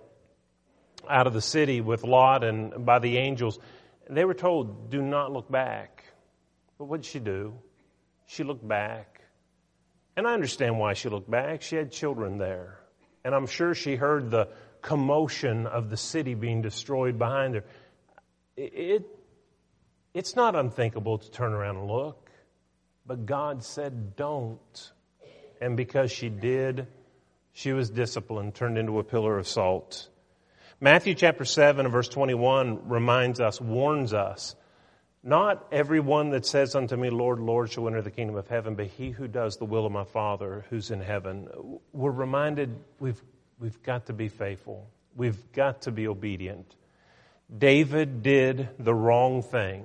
out 1.08 1.26
of 1.26 1.32
the 1.32 1.40
city 1.40 1.80
with 1.80 2.04
Lot 2.04 2.44
and 2.44 2.84
by 2.84 2.98
the 2.98 3.18
angels, 3.18 3.58
they 4.08 4.24
were 4.24 4.34
told, 4.34 4.90
do 4.90 5.02
not 5.02 5.32
look 5.32 5.50
back. 5.50 6.04
But 6.78 6.86
what 6.86 7.02
did 7.02 7.06
she 7.06 7.18
do? 7.18 7.54
She 8.26 8.44
looked 8.44 8.66
back. 8.66 9.20
And 10.16 10.26
I 10.26 10.34
understand 10.34 10.78
why 10.78 10.94
she 10.94 11.08
looked 11.08 11.30
back. 11.30 11.62
She 11.62 11.76
had 11.76 11.92
children 11.92 12.38
there. 12.38 12.80
And 13.24 13.34
I'm 13.34 13.46
sure 13.46 13.74
she 13.74 13.96
heard 13.96 14.30
the 14.30 14.48
commotion 14.82 15.66
of 15.66 15.90
the 15.90 15.96
city 15.96 16.34
being 16.34 16.62
destroyed 16.62 17.18
behind 17.18 17.54
her. 17.54 17.64
It, 18.56 18.72
it 18.74 19.06
it's 20.12 20.34
not 20.34 20.56
unthinkable 20.56 21.18
to 21.18 21.30
turn 21.30 21.52
around 21.52 21.76
and 21.76 21.86
look. 21.86 22.19
But 23.06 23.26
God 23.26 23.62
said, 23.62 24.16
don't. 24.16 24.92
And 25.60 25.76
because 25.76 26.10
she 26.10 26.28
did, 26.28 26.86
she 27.52 27.72
was 27.72 27.90
disciplined, 27.90 28.54
turned 28.54 28.78
into 28.78 28.98
a 28.98 29.04
pillar 29.04 29.38
of 29.38 29.46
salt. 29.46 30.08
Matthew 30.80 31.14
chapter 31.14 31.44
7 31.44 31.84
and 31.84 31.92
verse 31.92 32.08
21 32.08 32.88
reminds 32.88 33.40
us, 33.40 33.60
warns 33.60 34.14
us, 34.14 34.56
not 35.22 35.66
everyone 35.70 36.30
that 36.30 36.46
says 36.46 36.74
unto 36.74 36.96
me, 36.96 37.10
Lord, 37.10 37.38
Lord, 37.38 37.70
shall 37.70 37.86
enter 37.86 38.00
the 38.00 38.10
kingdom 38.10 38.36
of 38.36 38.48
heaven, 38.48 38.74
but 38.74 38.86
he 38.86 39.10
who 39.10 39.28
does 39.28 39.56
the 39.56 39.66
will 39.66 39.84
of 39.84 39.92
my 39.92 40.04
Father 40.04 40.64
who's 40.70 40.90
in 40.90 41.00
heaven. 41.00 41.48
We're 41.92 42.10
reminded 42.10 42.74
we've, 42.98 43.20
we've 43.58 43.82
got 43.82 44.06
to 44.06 44.14
be 44.14 44.28
faithful. 44.28 44.88
We've 45.14 45.52
got 45.52 45.82
to 45.82 45.90
be 45.90 46.08
obedient. 46.08 46.74
David 47.58 48.22
did 48.22 48.70
the 48.78 48.94
wrong 48.94 49.42
thing 49.42 49.84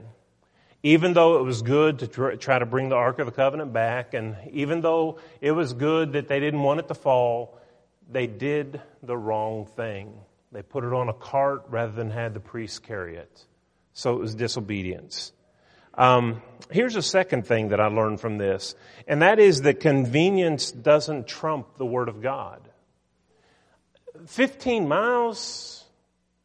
even 0.86 1.14
though 1.14 1.40
it 1.40 1.42
was 1.42 1.64
good 1.64 1.98
to 1.98 2.38
try 2.38 2.60
to 2.60 2.66
bring 2.68 2.90
the 2.90 2.96
Ark 2.96 3.18
of 3.18 3.26
the 3.26 3.32
Covenant 3.32 3.74
back, 3.74 4.14
and 4.14 4.36
even 4.52 4.82
though 4.82 5.18
it 5.42 5.52
was 5.52 5.74
good 5.74 6.14
that 6.14 6.28
they 6.28 6.40
didn't 6.40 6.62
want 6.62 6.80
it 6.80 6.88
to 6.90 6.94
fall, 6.94 7.60
they 8.08 8.28
did 8.28 8.80
the 9.02 9.18
wrong 9.18 9.66
thing. 9.66 10.14
They 10.52 10.62
put 10.62 10.84
it 10.84 10.94
on 10.94 11.10
a 11.10 11.14
cart 11.14 11.64
rather 11.70 11.92
than 11.92 12.12
had 12.12 12.36
the 12.36 12.40
priests 12.40 12.78
carry 12.78 13.16
it. 13.16 13.46
So 13.94 14.14
it 14.14 14.20
was 14.20 14.36
disobedience. 14.36 15.32
Um, 15.96 16.44
here's 16.70 16.96
a 16.96 17.02
second 17.02 17.48
thing 17.48 17.70
that 17.70 17.80
I 17.80 17.88
learned 17.88 18.22
from 18.22 18.38
this, 18.38 18.76
and 19.08 19.24
that 19.24 19.40
is 19.40 19.62
that 19.62 19.80
convenience 19.80 20.72
doesn't 20.72 21.26
trump 21.26 21.80
the 21.80 21.86
Word 21.88 22.10
of 22.10 22.22
God. 22.22 22.62
15 24.28 24.88
miles, 24.88 25.84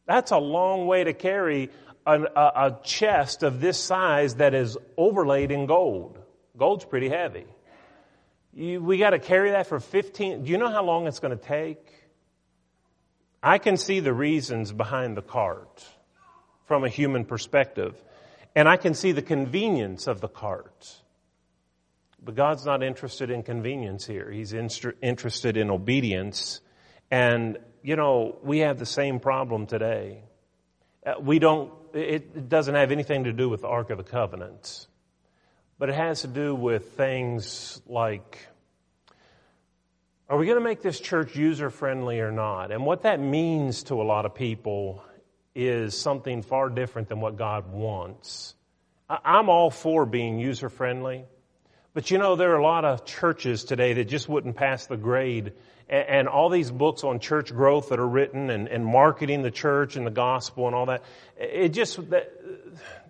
that's 0.07 0.31
a 0.31 0.39
long 0.39 0.87
way 0.87 1.03
to 1.03 1.13
carry 1.13 1.69
a, 2.05 2.21
a, 2.21 2.51
a 2.67 2.79
chest 2.83 3.43
of 3.43 3.61
this 3.61 3.77
size 3.77 4.35
that 4.35 4.53
is 4.53 4.77
overlaid 4.97 5.51
in 5.51 5.65
gold. 5.65 6.19
Gold's 6.57 6.85
pretty 6.85 7.09
heavy. 7.09 7.45
You, 8.53 8.81
we 8.81 8.97
got 8.97 9.11
to 9.11 9.19
carry 9.19 9.51
that 9.51 9.67
for 9.67 9.79
15. 9.79 10.43
Do 10.43 10.51
you 10.51 10.57
know 10.57 10.69
how 10.69 10.83
long 10.83 11.07
it's 11.07 11.19
going 11.19 11.37
to 11.37 11.43
take? 11.43 11.87
I 13.41 13.57
can 13.57 13.77
see 13.77 13.99
the 13.99 14.13
reasons 14.13 14.71
behind 14.71 15.17
the 15.17 15.21
cart 15.21 15.83
from 16.65 16.83
a 16.83 16.89
human 16.89 17.25
perspective, 17.25 17.95
and 18.55 18.67
I 18.67 18.77
can 18.77 18.93
see 18.93 19.13
the 19.13 19.21
convenience 19.21 20.07
of 20.07 20.21
the 20.21 20.27
cart. 20.27 21.01
But 22.23 22.35
God's 22.35 22.65
not 22.65 22.83
interested 22.83 23.31
in 23.31 23.41
convenience 23.41 24.05
here. 24.05 24.29
He's 24.29 24.53
interested 24.53 25.57
in 25.57 25.71
obedience. 25.71 26.61
And, 27.09 27.57
you 27.81 27.95
know, 27.95 28.37
we 28.43 28.59
have 28.59 28.77
the 28.77 28.85
same 28.85 29.19
problem 29.19 29.65
today. 29.65 30.23
Uh, 31.05 31.13
we 31.19 31.39
don't, 31.39 31.71
it 31.93 32.49
doesn't 32.49 32.75
have 32.75 32.91
anything 32.91 33.25
to 33.25 33.33
do 33.33 33.49
with 33.49 33.61
the 33.61 33.67
Ark 33.67 33.89
of 33.89 33.97
the 33.97 34.03
Covenant, 34.03 34.87
but 35.79 35.89
it 35.89 35.95
has 35.95 36.21
to 36.21 36.27
do 36.27 36.53
with 36.55 36.91
things 36.91 37.81
like 37.87 38.47
are 40.31 40.37
we 40.37 40.45
going 40.45 40.57
to 40.57 40.63
make 40.63 40.81
this 40.81 40.97
church 40.97 41.35
user 41.35 41.69
friendly 41.69 42.21
or 42.21 42.31
not? 42.31 42.71
And 42.71 42.85
what 42.85 43.01
that 43.01 43.19
means 43.19 43.83
to 43.83 44.01
a 44.01 44.03
lot 44.03 44.25
of 44.25 44.33
people 44.33 45.03
is 45.53 45.97
something 45.97 46.41
far 46.41 46.69
different 46.69 47.09
than 47.09 47.19
what 47.19 47.35
God 47.35 47.73
wants. 47.73 48.55
I'm 49.09 49.49
all 49.49 49.69
for 49.69 50.05
being 50.05 50.39
user 50.39 50.69
friendly, 50.69 51.25
but 51.93 52.09
you 52.09 52.17
know, 52.17 52.35
there 52.35 52.51
are 52.51 52.57
a 52.57 52.63
lot 52.63 52.85
of 52.85 53.05
churches 53.05 53.65
today 53.65 53.93
that 53.93 54.05
just 54.05 54.29
wouldn't 54.29 54.55
pass 54.55 54.85
the 54.85 54.97
grade. 54.97 55.53
And 55.89 56.29
all 56.29 56.49
these 56.49 56.71
books 56.71 57.03
on 57.03 57.19
church 57.19 57.53
growth 57.53 57.89
that 57.89 57.99
are 57.99 58.07
written 58.07 58.49
and, 58.49 58.69
and 58.69 58.85
marketing 58.85 59.41
the 59.41 59.51
church 59.51 59.97
and 59.97 60.07
the 60.07 60.11
gospel 60.11 60.67
and 60.67 60.75
all 60.75 60.85
that, 60.85 61.03
it 61.37 61.69
just, 61.69 62.09
that 62.11 62.31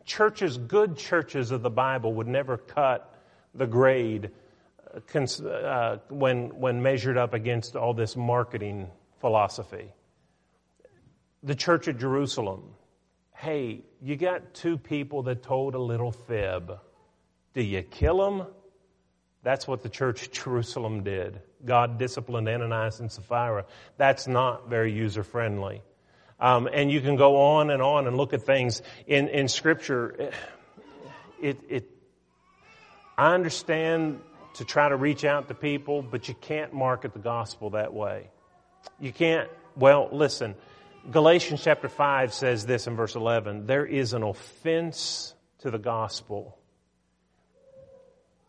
churches, 0.06 0.58
good 0.58 0.98
churches 0.98 1.52
of 1.52 1.62
the 1.62 1.70
Bible 1.70 2.14
would 2.16 2.28
never 2.28 2.58
cut 2.58 3.14
the 3.54 3.68
grade 3.68 4.32
uh, 5.16 5.98
when, 6.10 6.60
when 6.60 6.82
measured 6.82 7.18
up 7.18 7.36
against 7.36 7.76
all 7.76 7.94
this 7.94 8.16
marketing 8.16 8.90
philosophy. 9.20 9.94
The 11.44 11.56
church 11.56 11.88
at 11.88 12.00
Jerusalem. 12.00 12.64
Hey, 13.36 13.82
you 14.02 14.16
got 14.16 14.54
two 14.54 14.78
people 14.78 15.24
that 15.24 15.44
told 15.44 15.76
a 15.76 15.80
little 15.80 16.12
fib. 16.12 16.80
Do 17.54 17.62
you 17.62 17.84
kill 17.84 18.18
them? 18.18 18.48
That's 19.44 19.68
what 19.68 19.82
the 19.82 19.90
church 19.90 20.24
at 20.24 20.32
Jerusalem 20.32 21.04
did. 21.04 21.42
God 21.66 21.98
disciplined 21.98 22.48
Ananias 22.48 23.00
and 23.00 23.12
Sapphira. 23.12 23.66
That's 23.98 24.28
not 24.28 24.70
very 24.70 24.92
user 24.92 25.24
friendly. 25.24 25.82
Um, 26.40 26.68
and 26.72 26.92
you 26.92 27.02
can 27.02 27.16
go 27.16 27.38
on 27.38 27.70
and 27.70 27.82
on 27.82 28.08
and 28.08 28.18
look 28.18 28.34
at 28.34 28.44
things 28.44 28.82
in, 29.08 29.28
in 29.30 29.48
Scripture. 29.48 30.32
It, 31.42 31.60
it, 31.70 31.90
I 33.18 33.34
understand 33.34 34.20
to 34.56 34.66
try 34.66 34.90
to 34.90 34.96
reach 34.96 35.24
out 35.24 35.48
to 35.48 35.54
people, 35.54 36.02
but 36.02 36.28
you 36.28 36.34
can't 36.36 36.74
market 36.74 37.14
the 37.14 37.20
gospel 37.20 37.72
that 37.72 37.94
way. 37.94 38.30
You 39.00 39.12
can't, 39.12 39.50
well, 39.76 40.10
listen, 40.12 40.56
Galatians 41.10 41.64
chapter 41.64 41.90
5 41.90 42.34
says 42.34 42.66
this 42.66 42.88
in 42.88 42.96
verse 42.96 43.16
11 43.16 43.66
there 43.66 43.86
is 43.86 44.14
an 44.14 44.24
offense 44.24 45.34
to 45.60 45.72
the 45.72 45.80
gospel. 45.80 46.58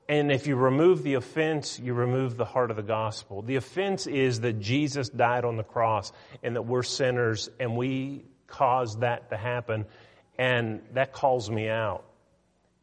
And 0.08 0.32
if 0.32 0.46
you 0.46 0.56
remove 0.56 1.02
the 1.02 1.14
offense, 1.14 1.78
you 1.78 1.94
remove 1.94 2.36
the 2.36 2.44
heart 2.44 2.70
of 2.70 2.76
the 2.76 2.82
gospel. 2.82 3.42
The 3.42 3.56
offense 3.56 4.06
is 4.06 4.40
that 4.40 4.60
Jesus 4.60 5.08
died 5.08 5.44
on 5.44 5.56
the 5.56 5.62
cross 5.62 6.12
and 6.42 6.56
that 6.56 6.62
we're 6.62 6.82
sinners 6.82 7.48
and 7.60 7.76
we 7.76 8.24
caused 8.46 9.00
that 9.00 9.30
to 9.30 9.36
happen. 9.36 9.86
And 10.38 10.82
that 10.92 11.12
calls 11.12 11.50
me 11.50 11.68
out 11.68 12.04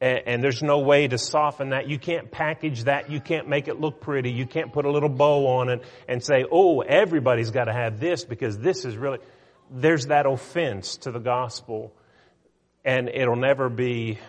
and, 0.01 0.21
and, 0.25 0.43
there's 0.43 0.63
no 0.63 0.79
way 0.79 1.07
to 1.07 1.17
soften 1.17 1.69
that. 1.71 1.89
You 1.89 1.99
can't 1.99 2.31
package 2.31 2.85
that. 2.85 3.09
You 3.09 3.19
can't 3.19 3.49
make 3.49 3.67
it 3.67 3.79
look 3.79 3.99
pretty. 3.99 4.31
You 4.31 4.45
can't 4.45 4.71
put 4.71 4.85
a 4.85 4.91
little 4.91 5.09
bow 5.09 5.47
on 5.47 5.69
it 5.69 5.83
and 6.07 6.23
say, 6.23 6.45
oh, 6.49 6.81
everybody's 6.81 7.51
got 7.51 7.65
to 7.65 7.73
have 7.73 7.99
this 7.99 8.23
because 8.23 8.57
this 8.57 8.85
is 8.85 8.95
really, 8.95 9.19
there's 9.69 10.07
that 10.07 10.25
offense 10.25 10.97
to 10.97 11.11
the 11.11 11.19
gospel 11.19 11.93
and 12.85 13.09
it'll 13.09 13.35
never 13.35 13.67
be 13.67 14.19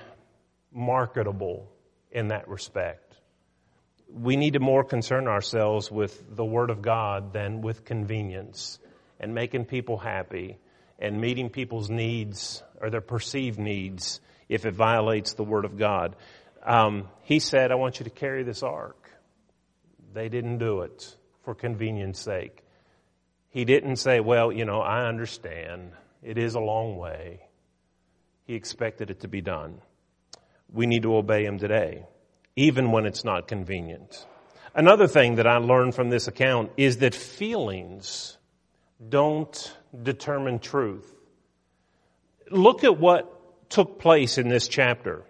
marketable 0.73 1.70
in 2.11 2.29
that 2.29 2.49
respect. 2.49 3.17
We 4.12 4.37
need 4.37 4.55
to 4.55 4.61
more 4.61 4.83
concern 4.85 5.29
ourselves 5.29 5.90
with 5.90 6.25
the 6.35 6.45
Word 6.45 6.71
of 6.71 6.83
God 6.83 7.33
than 7.33 7.61
with 7.61 7.85
convenience 7.85 8.79
and 9.21 9.35
making 9.35 9.67
people 9.67 9.99
happy 9.99 10.59
and 10.99 11.21
meeting 11.21 11.49
people's 11.49 11.88
needs 11.88 12.62
or 12.81 12.90
their 12.90 13.00
perceived 13.00 13.59
needs 13.59 14.21
if 14.49 14.67
it 14.67 14.75
violates 14.75 15.35
the 15.35 15.45
Word 15.45 15.64
of 15.64 15.79
God. 15.79 16.17
Um, 16.64 17.09
he 17.23 17.38
said, 17.38 17.71
I 17.71 17.76
want 17.76 18.00
you 18.00 18.05
to 18.05 18.11
carry 18.11 18.43
this 18.43 18.62
ark. 18.62 19.11
They 20.12 20.29
didn't 20.29 20.59
do 20.59 20.81
it 20.81 21.17
for 21.45 21.55
convenience 21.55 22.21
sake. 22.21 22.64
He 23.50 23.64
didn't 23.64 23.97
say, 23.97 24.21
Well, 24.21 24.52
you 24.52 24.64
know, 24.64 24.81
I 24.81 25.07
understand. 25.07 25.93
It 26.23 26.37
is 26.37 26.55
a 26.55 26.61
long 26.61 26.97
way. 26.97 27.40
He 28.45 28.55
expected 28.55 29.11
it 29.11 29.21
to 29.21 29.29
be 29.29 29.40
done. 29.40 29.81
We 30.73 30.87
need 30.87 31.03
to 31.03 31.17
obey 31.17 31.45
him 31.45 31.59
today, 31.59 32.07
even 32.57 32.93
when 32.93 33.07
it's 33.07 33.25
not 33.25 33.49
convenient. 33.49 34.27
Another 34.75 35.09
thing 35.09 35.37
that 35.37 35.47
I 35.47 35.57
learned 35.57 35.95
from 35.95 36.11
this 36.11 36.29
account 36.29 36.71
is 36.77 36.99
that 36.99 37.15
feelings 37.15 38.39
don't 39.09 39.77
determine 40.03 40.59
truth. 40.61 41.12
Look 42.50 42.85
at 42.85 42.99
what 42.99 43.69
took 43.71 43.99
place 43.99 44.39
in 44.39 44.49
this 44.49 44.69
chapter. 44.69 45.25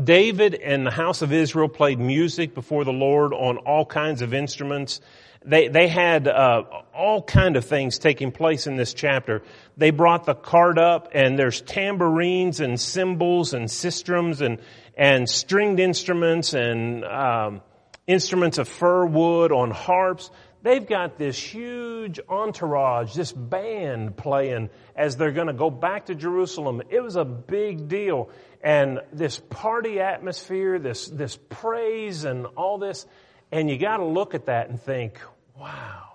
David 0.00 0.54
and 0.54 0.86
the 0.86 0.90
house 0.92 1.22
of 1.22 1.32
Israel 1.32 1.68
played 1.68 1.98
music 1.98 2.54
before 2.54 2.84
the 2.84 2.92
Lord 2.92 3.32
on 3.32 3.58
all 3.58 3.84
kinds 3.84 4.22
of 4.22 4.32
instruments. 4.32 5.00
They, 5.44 5.68
they 5.68 5.88
had 5.88 6.28
uh, 6.28 6.64
all 6.94 7.22
kind 7.22 7.56
of 7.56 7.64
things 7.64 7.98
taking 7.98 8.30
place 8.30 8.66
in 8.66 8.76
this 8.76 8.92
chapter. 8.92 9.42
They 9.76 9.90
brought 9.90 10.26
the 10.26 10.34
cart 10.34 10.78
up, 10.78 11.08
and 11.14 11.38
there's 11.38 11.62
tambourines 11.62 12.60
and 12.60 12.78
cymbals 12.78 13.54
and 13.54 13.66
sistrums 13.66 14.40
and 14.40 14.60
and 14.96 15.30
stringed 15.30 15.80
instruments 15.80 16.52
and 16.52 17.04
um, 17.06 17.62
instruments 18.06 18.58
of 18.58 18.68
fir 18.68 19.06
wood 19.06 19.50
on 19.50 19.70
harps 19.70 20.30
they've 20.62 20.86
got 20.86 21.18
this 21.18 21.38
huge 21.38 22.20
entourage, 22.28 23.14
this 23.14 23.32
band 23.32 24.16
playing 24.16 24.70
as 24.96 25.16
they're 25.16 25.32
going 25.32 25.46
to 25.46 25.52
go 25.52 25.70
back 25.70 26.06
to 26.06 26.14
Jerusalem. 26.14 26.82
It 26.90 27.00
was 27.00 27.16
a 27.16 27.24
big 27.24 27.88
deal. 27.88 28.30
And 28.62 29.00
this 29.12 29.38
party 29.38 30.00
atmosphere, 30.00 30.78
this, 30.78 31.06
this 31.06 31.38
praise 31.48 32.24
and 32.24 32.46
all 32.56 32.78
this. 32.78 33.06
And 33.50 33.70
you 33.70 33.78
got 33.78 33.98
to 33.98 34.04
look 34.04 34.34
at 34.34 34.46
that 34.46 34.68
and 34.68 34.80
think, 34.80 35.18
wow, 35.60 36.12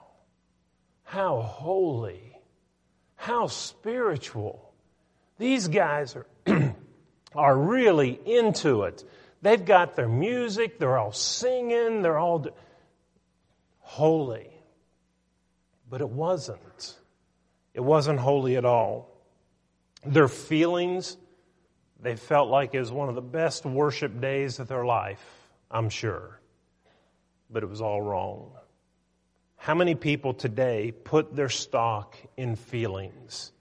how 1.03 1.39
holy, 1.41 2.39
how 3.15 3.45
spiritual. 3.45 4.73
These 5.37 5.67
guys 5.67 6.15
are, 6.15 6.25
are 7.35 7.57
really 7.57 8.19
into 8.25 8.83
it. 8.83 9.03
They've 9.43 9.63
got 9.63 9.95
their 9.95 10.09
music, 10.09 10.79
they're 10.79 10.97
all 10.97 11.11
singing, 11.11 12.01
they're 12.01 12.17
all 12.17 12.47
holy. 13.79 14.49
But 15.87 16.01
it 16.01 16.09
wasn't. 16.09 16.95
It 17.75 17.81
wasn't 17.81 18.19
holy 18.19 18.57
at 18.57 18.65
all. 18.65 19.11
Their 20.03 20.27
feelings, 20.27 21.17
they 22.01 22.15
felt 22.15 22.49
like 22.49 22.73
it 22.73 22.79
was 22.79 22.91
one 22.91 23.09
of 23.09 23.15
the 23.15 23.21
best 23.21 23.63
worship 23.63 24.19
days 24.19 24.57
of 24.57 24.67
their 24.67 24.85
life, 24.85 25.23
I'm 25.69 25.89
sure. 25.89 26.39
But 27.51 27.61
it 27.61 27.69
was 27.69 27.81
all 27.81 28.01
wrong. 28.01 28.51
How 29.65 29.73
many 29.73 29.95
people 29.95 30.35
today 30.35 30.91
put 30.91 31.35
their 31.35 31.49
stock 31.49 32.15
in 32.37 32.55
feelings? 32.55 33.51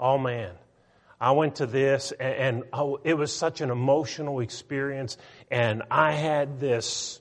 Oh 0.00 0.16
man, 0.16 0.54
I 1.20 1.32
went 1.32 1.56
to 1.56 1.66
this 1.66 2.12
and, 2.12 2.34
and 2.34 2.64
oh, 2.72 2.98
it 3.04 3.12
was 3.12 3.30
such 3.30 3.60
an 3.60 3.68
emotional 3.70 4.40
experience 4.40 5.18
and 5.50 5.82
I 5.90 6.12
had 6.12 6.60
this 6.60 7.20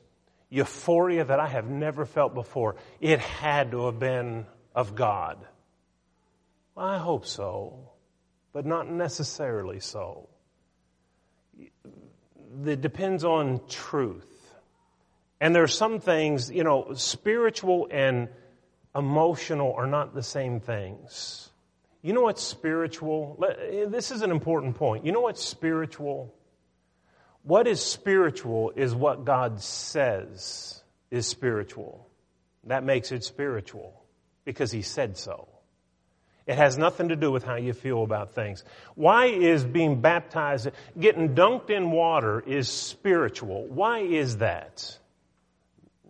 euphoria 0.49 1.25
that 1.25 1.41
I 1.41 1.47
have 1.47 1.69
never 1.69 2.05
felt 2.05 2.33
before. 2.33 2.77
It 3.01 3.19
had 3.19 3.71
to 3.71 3.87
have 3.87 3.99
been 3.99 4.45
of 4.73 4.95
God. 4.95 5.45
Well, 6.75 6.85
I 6.85 6.97
hope 6.97 7.25
so, 7.25 7.91
but 8.53 8.65
not 8.65 8.89
necessarily 8.89 9.81
so. 9.81 10.29
It 12.65 12.79
depends 12.79 13.25
on 13.25 13.59
truth. 13.67 14.38
And 15.41 15.55
there 15.55 15.63
are 15.63 15.67
some 15.67 15.99
things, 15.99 16.51
you 16.51 16.63
know, 16.63 16.93
spiritual 16.95 17.87
and 17.91 18.27
emotional 18.95 19.73
are 19.73 19.87
not 19.87 20.13
the 20.13 20.23
same 20.23 20.59
things. 20.59 21.49
You 22.01 22.13
know 22.13 22.21
what's 22.21 22.43
spiritual? 22.43 23.43
This 23.87 24.11
is 24.11 24.21
an 24.21 24.31
important 24.31 24.75
point. 24.75 25.05
You 25.05 25.11
know 25.11 25.21
what's 25.21 25.43
spiritual? 25.43 26.33
What 27.43 27.67
is 27.67 27.81
spiritual 27.81 28.71
is 28.75 28.93
what 28.93 29.25
God 29.25 29.61
says 29.61 30.83
is 31.11 31.27
spiritual. 31.27 32.07
That 32.65 32.83
makes 32.83 33.11
it 33.11 33.23
spiritual 33.23 34.03
because 34.45 34.71
He 34.71 34.81
said 34.81 35.17
so. 35.17 35.47
It 36.45 36.55
has 36.55 36.77
nothing 36.77 37.09
to 37.09 37.15
do 37.15 37.31
with 37.31 37.43
how 37.43 37.55
you 37.55 37.73
feel 37.73 38.03
about 38.03 38.33
things. 38.33 38.63
Why 38.95 39.27
is 39.27 39.63
being 39.63 40.01
baptized, 40.01 40.69
getting 40.99 41.35
dunked 41.35 41.69
in 41.69 41.91
water 41.91 42.39
is 42.39 42.67
spiritual? 42.67 43.67
Why 43.67 43.99
is 43.99 44.37
that? 44.37 44.97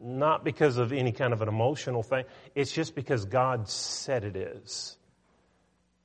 Not 0.02 0.44
because 0.44 0.78
of 0.78 0.94
any 0.94 1.12
kind 1.12 1.34
of 1.34 1.42
an 1.42 1.48
emotional 1.48 2.04
thing. 2.04 2.26
It's 2.56 2.72
just 2.72 2.96
because 2.96 3.26
God 3.26 3.68
said 3.68 4.24
it 4.24 4.36
is. 4.36 4.98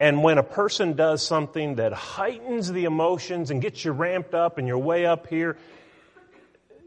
And 0.00 0.22
when 0.22 0.38
a 0.38 0.42
person 0.42 0.94
does 0.94 1.24
something 1.24 1.76
that 1.76 1.92
heightens 1.92 2.70
the 2.70 2.84
emotions 2.84 3.50
and 3.50 3.62
gets 3.62 3.84
you 3.84 3.92
ramped 3.92 4.34
up 4.34 4.58
and 4.58 4.66
you're 4.66 4.78
way 4.78 5.06
up 5.06 5.28
here, 5.28 5.56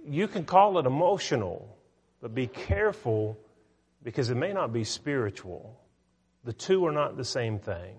you 0.06 0.28
can 0.28 0.46
call 0.46 0.78
it 0.78 0.86
emotional, 0.86 1.78
but 2.22 2.36
be 2.36 2.48
careful 2.48 3.38
because 4.04 4.30
it 4.30 4.36
may 4.36 4.54
not 4.54 4.74
be 4.74 4.84
spiritual. 4.84 5.80
The 6.44 6.54
two 6.54 6.86
are 6.86 6.92
not 6.92 7.18
the 7.18 7.26
same 7.26 7.60
thing. 7.60 7.96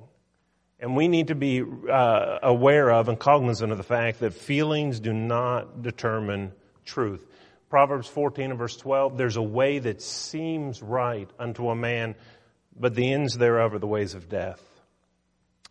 And 0.80 0.94
we 0.94 1.08
need 1.08 1.28
to 1.28 1.34
be 1.34 1.62
uh, 1.62 2.38
aware 2.42 2.90
of 2.90 3.08
and 3.08 3.18
cognizant 3.18 3.72
of 3.72 3.78
the 3.78 3.84
fact 3.84 4.20
that 4.20 4.32
feelings 4.32 5.00
do 5.00 5.12
not 5.12 5.82
determine 5.82 6.52
truth. 6.84 7.26
Proverbs 7.68 8.08
14 8.08 8.50
and 8.50 8.58
verse 8.58 8.76
12, 8.76 9.16
there's 9.16 9.36
a 9.36 9.42
way 9.42 9.78
that 9.78 10.00
seems 10.00 10.82
right 10.82 11.28
unto 11.38 11.68
a 11.68 11.76
man, 11.76 12.14
but 12.78 12.94
the 12.94 13.12
ends 13.12 13.36
thereof 13.36 13.74
are 13.74 13.78
the 13.78 13.86
ways 13.86 14.14
of 14.14 14.28
death. 14.28 14.62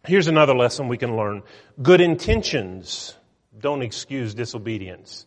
Here's 0.05 0.27
another 0.27 0.55
lesson 0.55 0.87
we 0.87 0.97
can 0.97 1.17
learn. 1.17 1.43
Good 1.81 2.01
intentions 2.01 3.15
don't 3.59 3.81
excuse 3.81 4.33
disobedience. 4.35 5.25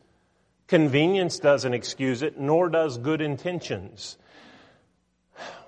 Convenience 0.69 1.41
doesn't 1.41 1.75
excuse 1.75 2.23
it, 2.23 2.39
nor 2.39 2.69
does 2.69 2.97
good 2.99 3.21
intentions. 3.21 4.17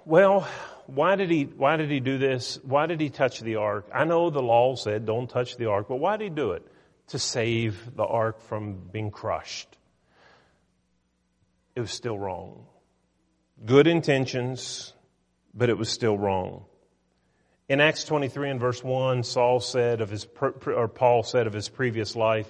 Well, 0.04 0.46
why 0.86 1.16
did 1.16 1.30
he, 1.30 1.44
why 1.44 1.76
did 1.76 1.90
he 1.90 1.98
do 1.98 2.18
this? 2.18 2.58
Why 2.62 2.86
did 2.86 3.00
he 3.00 3.10
touch 3.10 3.40
the 3.40 3.56
ark? 3.56 3.88
I 3.92 4.04
know 4.04 4.30
the 4.30 4.42
law 4.42 4.76
said 4.76 5.04
don't 5.04 5.28
touch 5.28 5.56
the 5.56 5.66
ark, 5.66 5.86
but 5.88 5.96
why 5.96 6.16
did 6.16 6.24
he 6.24 6.30
do 6.30 6.52
it? 6.52 6.66
To 7.08 7.18
save 7.18 7.96
the 7.96 8.04
ark 8.04 8.40
from 8.42 8.74
being 8.92 9.10
crushed. 9.10 9.76
It 11.74 11.80
was 11.80 11.90
still 11.90 12.18
wrong. 12.18 12.66
Good 13.64 13.86
intentions, 13.86 14.92
but 15.54 15.70
it 15.70 15.78
was 15.78 15.88
still 15.88 16.18
wrong. 16.18 16.64
In 17.68 17.80
Acts 17.80 18.04
23 18.04 18.50
and 18.50 18.60
verse 18.60 18.82
1, 18.82 19.22
Saul 19.22 19.60
said 19.60 20.00
of 20.00 20.10
his, 20.10 20.26
or 20.66 20.88
Paul 20.88 21.22
said 21.22 21.46
of 21.46 21.52
his 21.52 21.68
previous 21.68 22.14
life, 22.16 22.48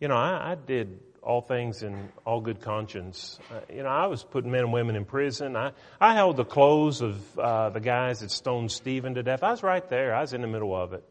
you 0.00 0.08
know, 0.08 0.16
I, 0.16 0.52
I 0.52 0.54
did 0.54 1.00
all 1.22 1.40
things 1.40 1.82
in 1.82 2.10
all 2.24 2.40
good 2.40 2.60
conscience. 2.60 3.38
Uh, 3.50 3.60
you 3.72 3.82
know, 3.82 3.88
I 3.88 4.06
was 4.06 4.24
putting 4.24 4.50
men 4.50 4.60
and 4.60 4.72
women 4.72 4.96
in 4.96 5.04
prison. 5.04 5.56
I, 5.56 5.72
I 6.00 6.14
held 6.14 6.36
the 6.36 6.44
clothes 6.44 7.00
of 7.00 7.38
uh, 7.38 7.70
the 7.70 7.80
guys 7.80 8.20
that 8.20 8.30
stoned 8.30 8.70
Stephen 8.70 9.14
to 9.14 9.22
death. 9.22 9.42
I 9.42 9.50
was 9.50 9.62
right 9.62 9.86
there. 9.88 10.14
I 10.14 10.20
was 10.20 10.32
in 10.32 10.42
the 10.42 10.48
middle 10.48 10.74
of 10.74 10.92
it. 10.92 11.04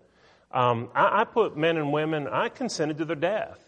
Um, 0.51 0.89
I, 0.93 1.21
I 1.21 1.23
put 1.25 1.57
men 1.57 1.77
and 1.77 1.91
women, 1.91 2.27
I 2.27 2.49
consented 2.49 2.97
to 2.99 3.05
their 3.05 3.15
death. 3.15 3.59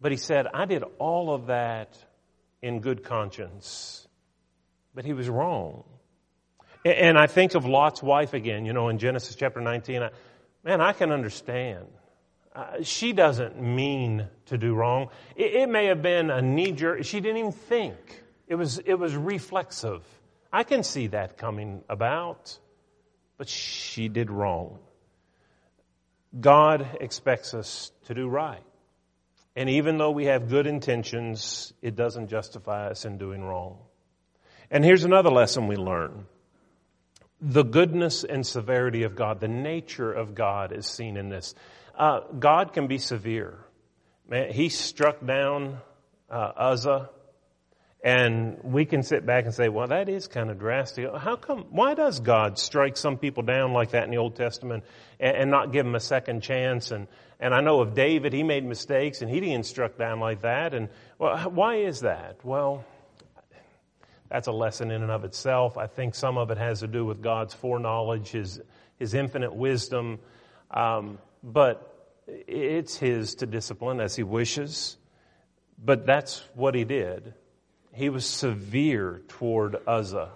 But 0.00 0.12
he 0.12 0.18
said, 0.18 0.46
I 0.52 0.64
did 0.64 0.84
all 0.98 1.32
of 1.32 1.46
that 1.46 1.96
in 2.64 2.80
good 2.80 3.04
conscience. 3.04 4.08
But 4.94 5.04
he 5.04 5.12
was 5.12 5.28
wrong. 5.28 5.84
And, 6.82 7.18
I 7.18 7.26
think 7.26 7.54
of 7.54 7.66
Lot's 7.66 8.02
wife 8.02 8.32
again, 8.32 8.64
you 8.64 8.72
know, 8.72 8.88
in 8.88 8.98
Genesis 8.98 9.36
chapter 9.36 9.60
19. 9.60 10.02
I, 10.02 10.10
man, 10.64 10.80
I 10.80 10.92
can 10.92 11.12
understand 11.12 11.86
uh, 12.54 12.82
she 12.82 13.12
doesn't 13.12 13.60
mean 13.60 14.28
to 14.46 14.56
do 14.56 14.74
wrong. 14.74 15.08
It, 15.34 15.54
it 15.54 15.68
may 15.68 15.86
have 15.86 16.02
been 16.02 16.30
a 16.30 16.40
knee 16.40 16.72
jerk. 16.72 17.04
She 17.04 17.20
didn't 17.20 17.38
even 17.38 17.52
think. 17.52 17.96
It 18.46 18.54
was, 18.54 18.78
it 18.78 18.94
was 18.94 19.14
reflexive. 19.14 20.02
I 20.52 20.62
can 20.62 20.84
see 20.84 21.08
that 21.08 21.36
coming 21.36 21.82
about. 21.88 22.58
But 23.36 23.48
she 23.48 24.08
did 24.08 24.30
wrong. 24.30 24.78
God 26.38 26.98
expects 27.00 27.52
us 27.52 27.90
to 28.06 28.14
do 28.14 28.28
right. 28.28 28.62
And 29.56 29.70
even 29.70 29.98
though 29.98 30.10
we 30.10 30.24
have 30.26 30.48
good 30.48 30.66
intentions, 30.66 31.72
it 31.80 31.94
doesn't 31.94 32.28
justify 32.28 32.88
us 32.88 33.04
in 33.04 33.18
doing 33.18 33.42
wrong. 33.42 33.78
And 34.70 34.84
here's 34.84 35.04
another 35.04 35.30
lesson 35.30 35.68
we 35.68 35.76
learn. 35.76 36.26
The 37.40 37.62
goodness 37.62 38.24
and 38.24 38.44
severity 38.44 39.04
of 39.04 39.14
God, 39.14 39.40
the 39.40 39.48
nature 39.48 40.12
of 40.12 40.34
God 40.34 40.72
is 40.72 40.86
seen 40.86 41.16
in 41.16 41.28
this. 41.28 41.54
Uh, 41.96 42.20
God 42.38 42.72
can 42.72 42.86
be 42.86 42.98
severe. 42.98 43.58
Man, 44.28 44.52
he 44.52 44.68
struck 44.70 45.24
down 45.24 45.78
uh, 46.30 46.52
Uzzah, 46.56 47.10
and 48.04 48.58
we 48.62 48.84
can 48.84 49.02
sit 49.02 49.24
back 49.24 49.46
and 49.46 49.54
say, 49.54 49.70
well, 49.70 49.88
that 49.88 50.10
is 50.10 50.28
kind 50.28 50.50
of 50.50 50.58
drastic. 50.58 51.10
How 51.16 51.36
come, 51.36 51.64
why 51.70 51.94
does 51.94 52.20
God 52.20 52.58
strike 52.58 52.98
some 52.98 53.16
people 53.16 53.42
down 53.42 53.72
like 53.72 53.92
that 53.92 54.04
in 54.04 54.10
the 54.10 54.18
Old 54.18 54.36
Testament 54.36 54.84
and, 55.18 55.34
and 55.34 55.50
not 55.50 55.72
give 55.72 55.86
them 55.86 55.94
a 55.94 56.00
second 56.00 56.42
chance? 56.42 56.90
And, 56.90 57.08
and 57.40 57.54
I 57.54 57.62
know 57.62 57.80
of 57.80 57.94
David, 57.94 58.34
he 58.34 58.42
made 58.42 58.62
mistakes 58.62 59.22
and 59.22 59.30
he 59.30 59.40
didn't 59.40 59.64
struck 59.64 59.96
down 59.96 60.20
like 60.20 60.42
that. 60.42 60.74
And 60.74 60.90
well, 61.18 61.48
why 61.48 61.76
is 61.76 62.00
that? 62.00 62.44
Well, 62.44 62.84
that's 64.28 64.48
a 64.48 64.52
lesson 64.52 64.90
in 64.90 65.00
and 65.00 65.10
of 65.10 65.24
itself. 65.24 65.78
I 65.78 65.86
think 65.86 66.14
some 66.14 66.36
of 66.36 66.50
it 66.50 66.58
has 66.58 66.80
to 66.80 66.86
do 66.86 67.06
with 67.06 67.22
God's 67.22 67.54
foreknowledge, 67.54 68.28
His, 68.28 68.60
His 68.98 69.14
infinite 69.14 69.54
wisdom. 69.54 70.18
Um, 70.70 71.16
but 71.42 71.90
it's 72.26 72.96
his 72.98 73.34
to 73.36 73.46
discipline 73.46 74.00
as 74.00 74.14
he 74.14 74.22
wishes. 74.22 74.98
But 75.82 76.04
that's 76.04 76.42
what 76.54 76.74
he 76.74 76.84
did. 76.84 77.34
He 77.94 78.08
was 78.08 78.26
severe 78.26 79.22
toward 79.28 79.76
Uzzah 79.86 80.30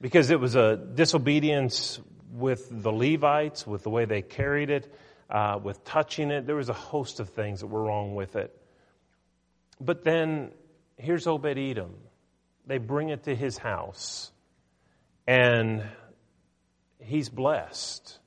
because 0.00 0.30
it 0.30 0.38
was 0.38 0.54
a 0.54 0.76
disobedience 0.76 2.00
with 2.32 2.68
the 2.70 2.92
Levites, 2.92 3.66
with 3.66 3.82
the 3.82 3.90
way 3.90 4.04
they 4.04 4.22
carried 4.22 4.70
it, 4.70 4.92
uh, 5.28 5.58
with 5.62 5.84
touching 5.84 6.30
it. 6.30 6.46
There 6.46 6.56
was 6.56 6.68
a 6.68 6.74
host 6.74 7.20
of 7.20 7.30
things 7.30 7.60
that 7.60 7.66
were 7.66 7.82
wrong 7.82 8.14
with 8.14 8.36
it. 8.36 8.56
But 9.80 10.04
then 10.04 10.52
here's 10.96 11.26
Obed 11.26 11.58
Edom. 11.58 11.94
They 12.66 12.78
bring 12.78 13.08
it 13.08 13.24
to 13.24 13.34
his 13.34 13.58
house, 13.58 14.30
and 15.26 15.82
he's 17.00 17.28
blessed. 17.28 18.18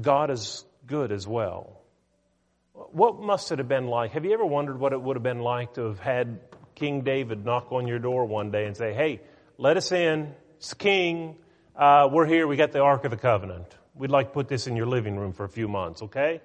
God 0.00 0.30
is 0.30 0.64
good 0.86 1.10
as 1.10 1.26
well. 1.26 1.80
What 2.72 3.20
must 3.20 3.52
it 3.52 3.58
have 3.58 3.68
been 3.68 3.86
like? 3.86 4.12
Have 4.12 4.24
you 4.24 4.32
ever 4.32 4.44
wondered 4.44 4.78
what 4.78 4.92
it 4.92 5.00
would 5.00 5.16
have 5.16 5.22
been 5.22 5.40
like 5.40 5.74
to 5.74 5.86
have 5.86 6.00
had 6.00 6.40
King 6.74 7.02
David 7.02 7.44
knock 7.44 7.70
on 7.72 7.86
your 7.86 7.98
door 7.98 8.24
one 8.24 8.50
day 8.50 8.66
and 8.66 8.76
say, 8.76 8.92
Hey, 8.92 9.20
let 9.58 9.76
us 9.76 9.92
in. 9.92 10.34
It's 10.56 10.74
King. 10.74 11.36
Uh, 11.76 12.08
we're 12.10 12.26
here. 12.26 12.46
We 12.46 12.56
got 12.56 12.72
the 12.72 12.80
Ark 12.80 13.04
of 13.04 13.10
the 13.10 13.16
Covenant. 13.16 13.66
We'd 13.94 14.10
like 14.10 14.28
to 14.28 14.32
put 14.32 14.48
this 14.48 14.66
in 14.66 14.76
your 14.76 14.86
living 14.86 15.16
room 15.16 15.32
for 15.32 15.44
a 15.44 15.48
few 15.48 15.68
months, 15.68 16.02
okay? 16.02 16.40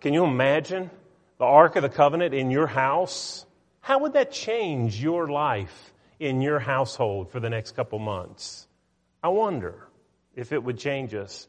Can 0.00 0.12
you 0.12 0.24
imagine 0.24 0.90
the 1.38 1.44
Ark 1.44 1.76
of 1.76 1.82
the 1.82 1.88
Covenant 1.88 2.34
in 2.34 2.50
your 2.50 2.66
house? 2.66 3.46
How 3.80 4.00
would 4.00 4.12
that 4.12 4.30
change 4.30 5.02
your 5.02 5.28
life 5.28 5.92
in 6.18 6.40
your 6.42 6.58
household 6.58 7.30
for 7.30 7.40
the 7.40 7.48
next 7.48 7.72
couple 7.72 7.98
months? 7.98 8.66
I 9.22 9.28
wonder 9.28 9.88
if 10.34 10.52
it 10.52 10.62
would 10.62 10.78
change 10.78 11.14
us. 11.14 11.48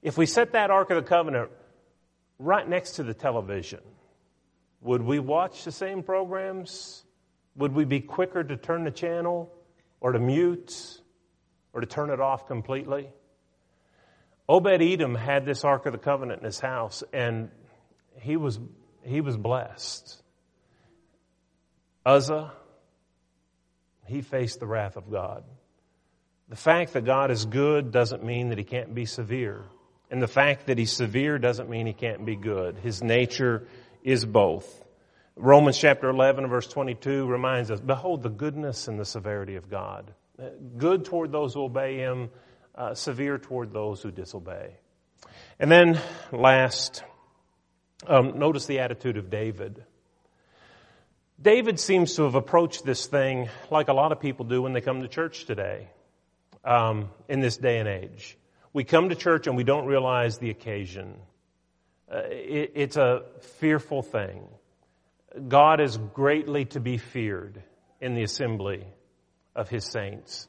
If 0.00 0.16
we 0.16 0.26
set 0.26 0.52
that 0.52 0.70
Ark 0.70 0.90
of 0.90 1.02
the 1.02 1.08
Covenant 1.08 1.50
right 2.38 2.68
next 2.68 2.92
to 2.92 3.02
the 3.02 3.14
television, 3.14 3.80
would 4.80 5.02
we 5.02 5.18
watch 5.18 5.64
the 5.64 5.72
same 5.72 6.04
programs? 6.04 7.04
Would 7.58 7.74
we 7.74 7.84
be 7.84 8.00
quicker 8.00 8.42
to 8.42 8.56
turn 8.56 8.84
the 8.84 8.90
channel 8.90 9.52
or 10.00 10.12
to 10.12 10.18
mute 10.18 11.00
or 11.72 11.80
to 11.80 11.86
turn 11.86 12.10
it 12.10 12.20
off 12.20 12.46
completely? 12.46 13.10
Obed 14.48 14.80
Edom 14.80 15.14
had 15.14 15.44
this 15.44 15.64
Ark 15.64 15.84
of 15.86 15.92
the 15.92 15.98
Covenant 15.98 16.40
in 16.40 16.46
his 16.46 16.60
house, 16.60 17.02
and 17.12 17.50
he 18.20 18.36
was, 18.36 18.58
he 19.02 19.20
was 19.20 19.36
blessed. 19.36 20.22
Uzzah, 22.06 22.52
he 24.06 24.22
faced 24.22 24.60
the 24.60 24.66
wrath 24.66 24.96
of 24.96 25.10
God. 25.10 25.44
The 26.48 26.56
fact 26.56 26.94
that 26.94 27.04
God 27.04 27.30
is 27.30 27.44
good 27.44 27.90
doesn't 27.92 28.24
mean 28.24 28.48
that 28.48 28.58
he 28.58 28.64
can't 28.64 28.94
be 28.94 29.04
severe. 29.04 29.64
And 30.10 30.22
the 30.22 30.28
fact 30.28 30.68
that 30.68 30.78
he's 30.78 30.92
severe 30.92 31.38
doesn't 31.38 31.68
mean 31.68 31.86
he 31.86 31.92
can't 31.92 32.24
be 32.24 32.36
good. 32.36 32.78
His 32.78 33.02
nature 33.02 33.66
is 34.02 34.24
both. 34.24 34.84
Romans 35.40 35.78
chapter 35.78 36.10
11 36.10 36.48
verse 36.48 36.66
22 36.66 37.24
reminds 37.26 37.70
us, 37.70 37.78
behold 37.78 38.24
the 38.24 38.28
goodness 38.28 38.88
and 38.88 38.98
the 38.98 39.04
severity 39.04 39.54
of 39.54 39.70
God. 39.70 40.12
Good 40.76 41.04
toward 41.04 41.30
those 41.30 41.54
who 41.54 41.62
obey 41.62 41.96
him, 41.96 42.30
uh, 42.74 42.94
severe 42.94 43.38
toward 43.38 43.72
those 43.72 44.02
who 44.02 44.10
disobey. 44.10 44.72
And 45.60 45.70
then 45.70 46.00
last, 46.32 47.04
um, 48.08 48.40
notice 48.40 48.66
the 48.66 48.80
attitude 48.80 49.16
of 49.16 49.30
David. 49.30 49.84
David 51.40 51.78
seems 51.78 52.16
to 52.16 52.24
have 52.24 52.34
approached 52.34 52.84
this 52.84 53.06
thing 53.06 53.48
like 53.70 53.86
a 53.86 53.92
lot 53.92 54.10
of 54.10 54.18
people 54.18 54.44
do 54.44 54.62
when 54.62 54.72
they 54.72 54.80
come 54.80 55.02
to 55.02 55.08
church 55.08 55.44
today, 55.44 55.86
um, 56.64 57.10
in 57.28 57.38
this 57.38 57.56
day 57.56 57.78
and 57.78 57.88
age. 57.88 58.36
We 58.72 58.82
come 58.82 59.10
to 59.10 59.14
church 59.14 59.46
and 59.46 59.56
we 59.56 59.62
don't 59.62 59.86
realize 59.86 60.38
the 60.38 60.50
occasion. 60.50 61.14
Uh, 62.12 62.22
it, 62.24 62.72
it's 62.74 62.96
a 62.96 63.22
fearful 63.60 64.02
thing. 64.02 64.48
God 65.48 65.80
is 65.80 65.96
greatly 66.14 66.64
to 66.66 66.80
be 66.80 66.98
feared 66.98 67.62
in 68.00 68.14
the 68.14 68.22
assembly 68.22 68.86
of 69.54 69.68
his 69.68 69.84
saints. 69.84 70.48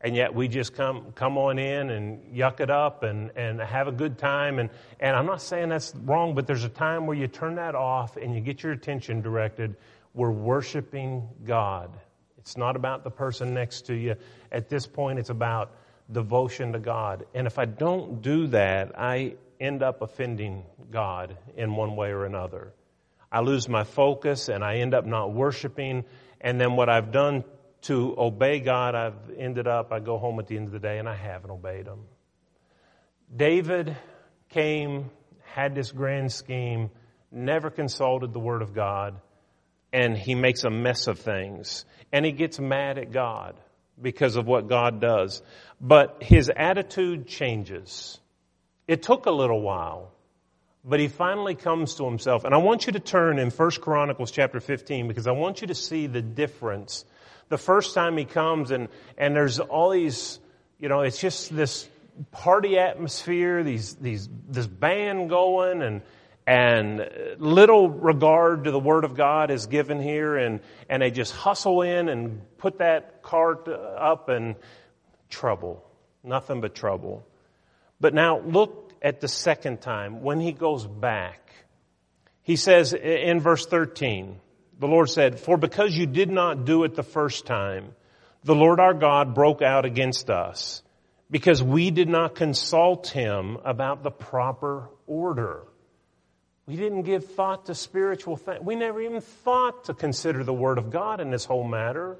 And 0.00 0.14
yet 0.14 0.34
we 0.34 0.48
just 0.48 0.74
come, 0.74 1.12
come 1.14 1.38
on 1.38 1.58
in 1.58 1.90
and 1.90 2.34
yuck 2.34 2.60
it 2.60 2.70
up 2.70 3.02
and, 3.02 3.30
and 3.34 3.60
have 3.60 3.88
a 3.88 3.92
good 3.92 4.18
time. 4.18 4.58
And, 4.58 4.70
and 5.00 5.16
I'm 5.16 5.26
not 5.26 5.40
saying 5.40 5.70
that's 5.70 5.94
wrong, 5.94 6.34
but 6.34 6.46
there's 6.46 6.64
a 6.64 6.68
time 6.68 7.06
where 7.06 7.16
you 7.16 7.28
turn 7.28 7.54
that 7.56 7.74
off 7.74 8.16
and 8.16 8.34
you 8.34 8.40
get 8.40 8.62
your 8.62 8.72
attention 8.72 9.22
directed. 9.22 9.76
We're 10.12 10.30
worshiping 10.30 11.28
God. 11.44 11.90
It's 12.38 12.56
not 12.56 12.76
about 12.76 13.04
the 13.04 13.10
person 13.10 13.54
next 13.54 13.86
to 13.86 13.94
you. 13.94 14.16
At 14.52 14.68
this 14.68 14.86
point, 14.86 15.18
it's 15.18 15.30
about 15.30 15.72
devotion 16.12 16.72
to 16.72 16.78
God. 16.78 17.26
And 17.34 17.46
if 17.46 17.58
I 17.58 17.64
don't 17.64 18.22
do 18.22 18.46
that, 18.48 18.98
I 18.98 19.34
end 19.58 19.82
up 19.82 20.02
offending 20.02 20.62
God 20.90 21.36
in 21.56 21.74
one 21.74 21.96
way 21.96 22.10
or 22.10 22.26
another. 22.26 22.72
I 23.36 23.40
lose 23.40 23.68
my 23.68 23.84
focus 23.84 24.48
and 24.48 24.64
I 24.64 24.76
end 24.76 24.94
up 24.94 25.04
not 25.04 25.30
worshiping. 25.30 26.06
And 26.40 26.58
then 26.58 26.74
what 26.74 26.88
I've 26.88 27.12
done 27.12 27.44
to 27.82 28.14
obey 28.16 28.60
God, 28.60 28.94
I've 28.94 29.30
ended 29.36 29.66
up, 29.66 29.92
I 29.92 30.00
go 30.00 30.16
home 30.16 30.38
at 30.38 30.46
the 30.46 30.56
end 30.56 30.68
of 30.68 30.72
the 30.72 30.78
day 30.78 30.96
and 30.96 31.06
I 31.06 31.14
haven't 31.14 31.50
obeyed 31.50 31.86
Him. 31.86 32.04
David 33.36 33.94
came, 34.48 35.10
had 35.42 35.74
this 35.74 35.92
grand 35.92 36.32
scheme, 36.32 36.88
never 37.30 37.68
consulted 37.68 38.32
the 38.32 38.40
Word 38.40 38.62
of 38.62 38.72
God, 38.72 39.20
and 39.92 40.16
he 40.16 40.34
makes 40.34 40.64
a 40.64 40.70
mess 40.70 41.06
of 41.06 41.18
things. 41.18 41.84
And 42.10 42.24
he 42.24 42.32
gets 42.32 42.58
mad 42.58 42.96
at 42.96 43.12
God 43.12 43.60
because 44.00 44.36
of 44.36 44.46
what 44.46 44.66
God 44.66 44.98
does. 44.98 45.42
But 45.78 46.22
his 46.22 46.50
attitude 46.56 47.26
changes. 47.26 48.18
It 48.88 49.02
took 49.02 49.26
a 49.26 49.30
little 49.30 49.60
while, 49.60 50.12
but 50.86 51.00
he 51.00 51.08
finally 51.08 51.56
comes 51.56 51.96
to 51.96 52.04
himself. 52.04 52.44
And 52.44 52.54
I 52.54 52.58
want 52.58 52.86
you 52.86 52.92
to 52.92 53.00
turn 53.00 53.40
in 53.40 53.50
1 53.50 53.70
Chronicles 53.72 54.30
chapter 54.30 54.60
15 54.60 55.08
because 55.08 55.26
I 55.26 55.32
want 55.32 55.60
you 55.60 55.66
to 55.66 55.74
see 55.74 56.06
the 56.06 56.22
difference. 56.22 57.04
The 57.48 57.58
first 57.58 57.92
time 57.92 58.16
he 58.16 58.24
comes 58.24 58.70
and, 58.70 58.88
and 59.18 59.34
there's 59.34 59.58
all 59.58 59.90
these, 59.90 60.38
you 60.78 60.88
know, 60.88 61.00
it's 61.00 61.18
just 61.18 61.54
this 61.54 61.88
party 62.30 62.78
atmosphere, 62.78 63.64
these, 63.64 63.94
these, 63.96 64.28
this 64.48 64.68
band 64.68 65.28
going 65.28 65.82
and, 65.82 66.02
and 66.46 67.10
little 67.38 67.88
regard 67.88 68.64
to 68.64 68.70
the 68.70 68.78
Word 68.78 69.04
of 69.04 69.16
God 69.16 69.50
is 69.50 69.66
given 69.66 70.00
here, 70.00 70.36
and, 70.36 70.60
and 70.88 71.02
they 71.02 71.10
just 71.10 71.32
hustle 71.32 71.82
in 71.82 72.08
and 72.08 72.40
put 72.58 72.78
that 72.78 73.22
cart 73.22 73.66
up 73.66 74.28
and 74.28 74.54
trouble. 75.28 75.84
Nothing 76.22 76.60
but 76.60 76.76
trouble. 76.76 77.26
But 78.00 78.14
now 78.14 78.38
look 78.38 78.85
at 79.02 79.20
the 79.20 79.28
second 79.28 79.80
time 79.80 80.22
when 80.22 80.40
he 80.40 80.52
goes 80.52 80.86
back. 80.86 81.50
He 82.42 82.56
says 82.56 82.92
in 82.92 83.40
verse 83.40 83.66
13, 83.66 84.40
the 84.78 84.86
Lord 84.86 85.10
said, 85.10 85.40
For 85.40 85.56
because 85.56 85.96
you 85.96 86.06
did 86.06 86.30
not 86.30 86.64
do 86.64 86.84
it 86.84 86.94
the 86.94 87.02
first 87.02 87.46
time, 87.46 87.94
the 88.44 88.54
Lord 88.54 88.78
our 88.78 88.94
God 88.94 89.34
broke 89.34 89.62
out 89.62 89.84
against 89.84 90.30
us 90.30 90.82
because 91.30 91.62
we 91.62 91.90
did 91.90 92.08
not 92.08 92.34
consult 92.34 93.08
him 93.08 93.58
about 93.64 94.02
the 94.02 94.10
proper 94.10 94.88
order. 95.06 95.62
We 96.66 96.76
didn't 96.76 97.02
give 97.02 97.24
thought 97.24 97.66
to 97.66 97.74
spiritual 97.74 98.36
things. 98.36 98.60
We 98.62 98.74
never 98.74 99.00
even 99.00 99.20
thought 99.20 99.84
to 99.84 99.94
consider 99.94 100.44
the 100.44 100.52
Word 100.52 100.78
of 100.78 100.90
God 100.90 101.20
in 101.20 101.30
this 101.30 101.44
whole 101.44 101.64
matter. 101.64 102.16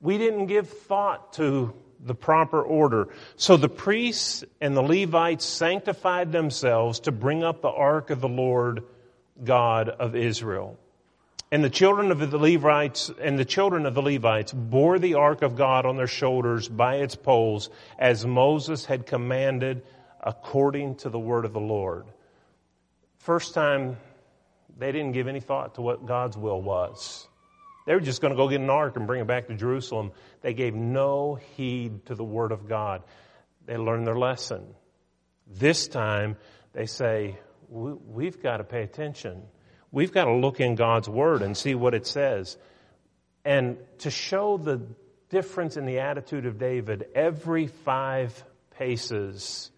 We 0.00 0.18
didn't 0.18 0.46
give 0.46 0.68
thought 0.68 1.32
to 1.34 1.74
the 2.00 2.14
proper 2.14 2.62
order. 2.62 3.08
So 3.36 3.56
the 3.56 3.68
priests 3.68 4.44
and 4.60 4.76
the 4.76 4.82
Levites 4.82 5.44
sanctified 5.44 6.32
themselves 6.32 7.00
to 7.00 7.12
bring 7.12 7.42
up 7.42 7.62
the 7.62 7.68
ark 7.68 8.10
of 8.10 8.20
the 8.20 8.28
Lord 8.28 8.84
God 9.42 9.88
of 9.88 10.16
Israel. 10.16 10.78
And 11.50 11.64
the 11.64 11.70
children 11.70 12.10
of 12.10 12.18
the 12.18 12.38
Levites 12.38 13.10
and 13.20 13.38
the 13.38 13.44
children 13.44 13.86
of 13.86 13.94
the 13.94 14.02
Levites 14.02 14.52
bore 14.52 14.98
the 14.98 15.14
ark 15.14 15.42
of 15.42 15.56
God 15.56 15.86
on 15.86 15.96
their 15.96 16.06
shoulders 16.06 16.68
by 16.68 16.96
its 16.96 17.14
poles 17.14 17.70
as 17.98 18.26
Moses 18.26 18.84
had 18.84 19.06
commanded 19.06 19.82
according 20.20 20.96
to 20.96 21.08
the 21.08 21.18
word 21.18 21.46
of 21.46 21.54
the 21.54 21.60
Lord. 21.60 22.04
First 23.18 23.54
time, 23.54 23.96
they 24.78 24.92
didn't 24.92 25.12
give 25.12 25.26
any 25.26 25.40
thought 25.40 25.76
to 25.76 25.80
what 25.80 26.04
God's 26.04 26.36
will 26.36 26.60
was. 26.60 27.27
They 27.88 27.94
were 27.94 28.00
just 28.00 28.20
going 28.20 28.34
to 28.34 28.36
go 28.36 28.50
get 28.50 28.60
an 28.60 28.68
ark 28.68 28.98
and 28.98 29.06
bring 29.06 29.22
it 29.22 29.26
back 29.26 29.46
to 29.46 29.54
Jerusalem. 29.54 30.12
They 30.42 30.52
gave 30.52 30.74
no 30.74 31.36
heed 31.36 32.04
to 32.04 32.14
the 32.14 32.22
Word 32.22 32.52
of 32.52 32.68
God. 32.68 33.02
They 33.64 33.78
learned 33.78 34.06
their 34.06 34.18
lesson. 34.18 34.74
This 35.46 35.88
time, 35.88 36.36
they 36.74 36.84
say, 36.84 37.38
We've 37.70 38.42
got 38.42 38.58
to 38.58 38.64
pay 38.64 38.82
attention. 38.82 39.42
We've 39.90 40.12
got 40.12 40.26
to 40.26 40.34
look 40.34 40.60
in 40.60 40.74
God's 40.74 41.08
Word 41.08 41.40
and 41.40 41.56
see 41.56 41.74
what 41.74 41.94
it 41.94 42.06
says. 42.06 42.58
And 43.42 43.78
to 44.00 44.10
show 44.10 44.58
the 44.58 44.82
difference 45.30 45.78
in 45.78 45.86
the 45.86 46.00
attitude 46.00 46.44
of 46.44 46.58
David, 46.58 47.06
every 47.14 47.68
five 47.68 48.44
paces, 48.76 49.70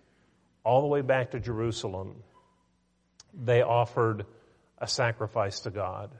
all 0.64 0.80
the 0.80 0.88
way 0.88 1.02
back 1.02 1.30
to 1.30 1.38
Jerusalem, 1.38 2.24
they 3.32 3.62
offered 3.62 4.26
a 4.78 4.88
sacrifice 4.88 5.60
to 5.60 5.70
God. 5.70 6.10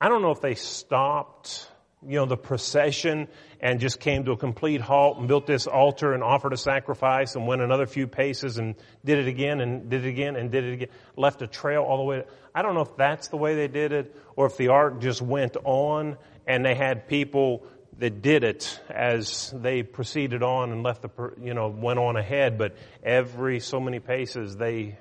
I 0.00 0.08
don't 0.08 0.20
know 0.20 0.30
if 0.30 0.40
they 0.40 0.54
stopped, 0.54 1.70
you 2.06 2.16
know, 2.16 2.26
the 2.26 2.36
procession 2.36 3.28
and 3.60 3.80
just 3.80 3.98
came 3.98 4.24
to 4.26 4.32
a 4.32 4.36
complete 4.36 4.82
halt 4.82 5.18
and 5.18 5.26
built 5.26 5.46
this 5.46 5.66
altar 5.66 6.12
and 6.12 6.22
offered 6.22 6.52
a 6.52 6.58
sacrifice 6.58 7.34
and 7.34 7.46
went 7.46 7.62
another 7.62 7.86
few 7.86 8.06
paces 8.06 8.58
and 8.58 8.74
did 9.04 9.18
it 9.18 9.26
again 9.26 9.60
and 9.60 9.88
did 9.88 10.04
it 10.04 10.08
again 10.08 10.36
and 10.36 10.50
did 10.50 10.64
it 10.64 10.72
again, 10.74 10.88
left 11.16 11.40
a 11.40 11.46
trail 11.46 11.82
all 11.82 11.96
the 11.96 12.04
way. 12.04 12.24
I 12.54 12.60
don't 12.60 12.74
know 12.74 12.82
if 12.82 12.96
that's 12.96 13.28
the 13.28 13.38
way 13.38 13.54
they 13.54 13.68
did 13.68 13.92
it 13.92 14.14
or 14.36 14.46
if 14.46 14.58
the 14.58 14.68
ark 14.68 15.00
just 15.00 15.22
went 15.22 15.56
on 15.64 16.18
and 16.46 16.64
they 16.64 16.74
had 16.74 17.08
people 17.08 17.66
that 17.98 18.20
did 18.20 18.44
it 18.44 18.78
as 18.90 19.50
they 19.56 19.82
proceeded 19.82 20.42
on 20.42 20.72
and 20.72 20.82
left 20.82 21.00
the, 21.00 21.32
you 21.40 21.54
know, 21.54 21.68
went 21.68 21.98
on 21.98 22.16
ahead, 22.16 22.58
but 22.58 22.76
every 23.02 23.60
so 23.60 23.80
many 23.80 24.00
paces 24.00 24.56
they 24.56 24.98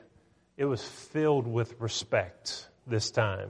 it 0.58 0.64
was 0.64 0.82
filled 0.82 1.46
with 1.46 1.76
respect 1.82 2.70
this 2.88 3.12
time. 3.12 3.50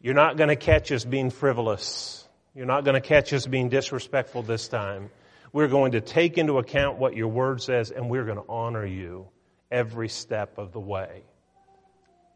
You're 0.00 0.14
not 0.14 0.36
going 0.36 0.48
to 0.48 0.56
catch 0.56 0.92
us 0.92 1.04
being 1.04 1.30
frivolous. 1.30 2.26
You're 2.54 2.66
not 2.66 2.84
going 2.84 2.94
to 2.94 3.00
catch 3.00 3.32
us 3.32 3.46
being 3.46 3.68
disrespectful 3.68 4.42
this 4.42 4.68
time. 4.68 5.10
We're 5.52 5.68
going 5.68 5.92
to 5.92 6.00
take 6.00 6.38
into 6.38 6.58
account 6.58 6.98
what 6.98 7.16
your 7.16 7.28
word 7.28 7.62
says 7.62 7.90
and 7.90 8.08
we're 8.08 8.24
going 8.24 8.38
to 8.38 8.48
honor 8.48 8.86
you 8.86 9.28
every 9.70 10.08
step 10.08 10.58
of 10.58 10.72
the 10.72 10.80
way. 10.80 11.22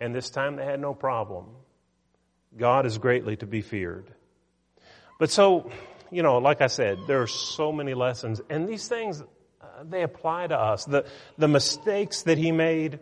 And 0.01 0.15
this 0.15 0.31
time 0.31 0.57
they 0.57 0.65
had 0.65 0.81
no 0.81 0.95
problem. 0.95 1.47
God 2.57 2.87
is 2.87 2.99
greatly 2.99 3.37
to 3.37 3.47
be 3.47 3.63
feared. 3.63 4.13
But 5.19 5.31
so, 5.31 5.71
you 6.11 6.23
know, 6.23 6.39
like 6.39 6.61
I 6.61 6.67
said, 6.67 6.99
there 7.07 7.23
are 7.23 7.29
so 7.29 7.73
many 7.73 7.95
lessons 7.95 8.41
and 8.51 8.69
these 8.69 8.89
things, 8.89 9.23
uh, 9.23 9.67
they 9.89 10.03
apply 10.03 10.49
to 10.49 10.59
us. 10.59 10.85
The, 10.85 11.07
the 11.39 11.49
mistakes 11.49 12.23
that 12.23 12.39
he 12.39 12.51
made, 12.51 12.99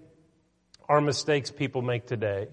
are 0.90 1.01
mistakes 1.01 1.53
people 1.53 1.83
make 1.83 2.05
today. 2.05 2.49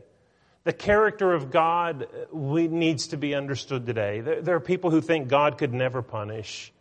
The 0.68 0.74
character 0.74 1.32
of 1.32 1.50
God 1.50 2.04
uh, 2.04 2.36
needs 2.36 3.08
to 3.08 3.18
be 3.18 3.34
understood 3.34 3.86
today. 3.86 4.20
There, 4.20 4.58
are 4.58 4.60
people 4.60 4.92
who 4.92 5.00
think 5.00 5.30
God 5.30 5.58
could 5.58 5.74
never 5.74 6.02
punish. 6.02 6.74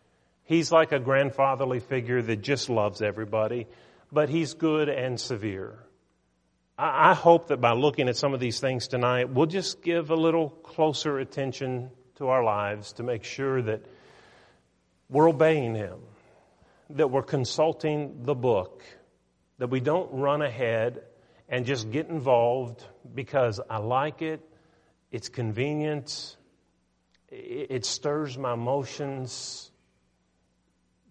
He's 0.43 0.73
like 0.73 0.91
a 0.91 0.99
grandfatherly 0.99 1.79
figure 1.79 2.21
that 2.21 2.41
just 2.41 2.69
loves 2.69 3.01
everybody, 3.01 3.65
but 4.11 4.27
he's 4.27 4.55
good 4.55 4.89
and 4.89 5.17
severe. 5.17 5.79
I 6.77 7.13
hope 7.13 7.47
that 7.47 7.61
by 7.61 7.71
looking 7.71 8.09
at 8.09 8.17
some 8.17 8.33
of 8.33 8.41
these 8.41 8.59
things 8.59 8.89
tonight, 8.89 9.29
we'll 9.29 9.45
just 9.45 9.81
give 9.81 10.11
a 10.11 10.17
little 10.17 10.49
closer 10.49 11.19
attention 11.19 11.89
to 12.15 12.27
our 12.27 12.43
lives 12.43 12.91
to 12.93 13.03
make 13.03 13.23
sure 13.23 13.61
that 13.61 13.85
we're 15.07 15.29
obeying 15.29 15.75
Him, 15.75 15.99
that 16.89 17.09
we're 17.09 17.23
consulting 17.23 18.25
the 18.25 18.35
book, 18.35 18.83
that 19.59 19.69
we 19.69 19.79
don't 19.79 20.11
run 20.11 20.41
ahead 20.41 21.03
and 21.49 21.65
just 21.65 21.91
get 21.91 22.09
involved 22.09 22.83
because 23.13 23.59
I 23.69 23.77
like 23.77 24.21
it, 24.21 24.41
it's 25.11 25.29
convenient, 25.29 26.35
it 27.29 27.85
stirs 27.85 28.37
my 28.37 28.53
emotions. 28.53 29.71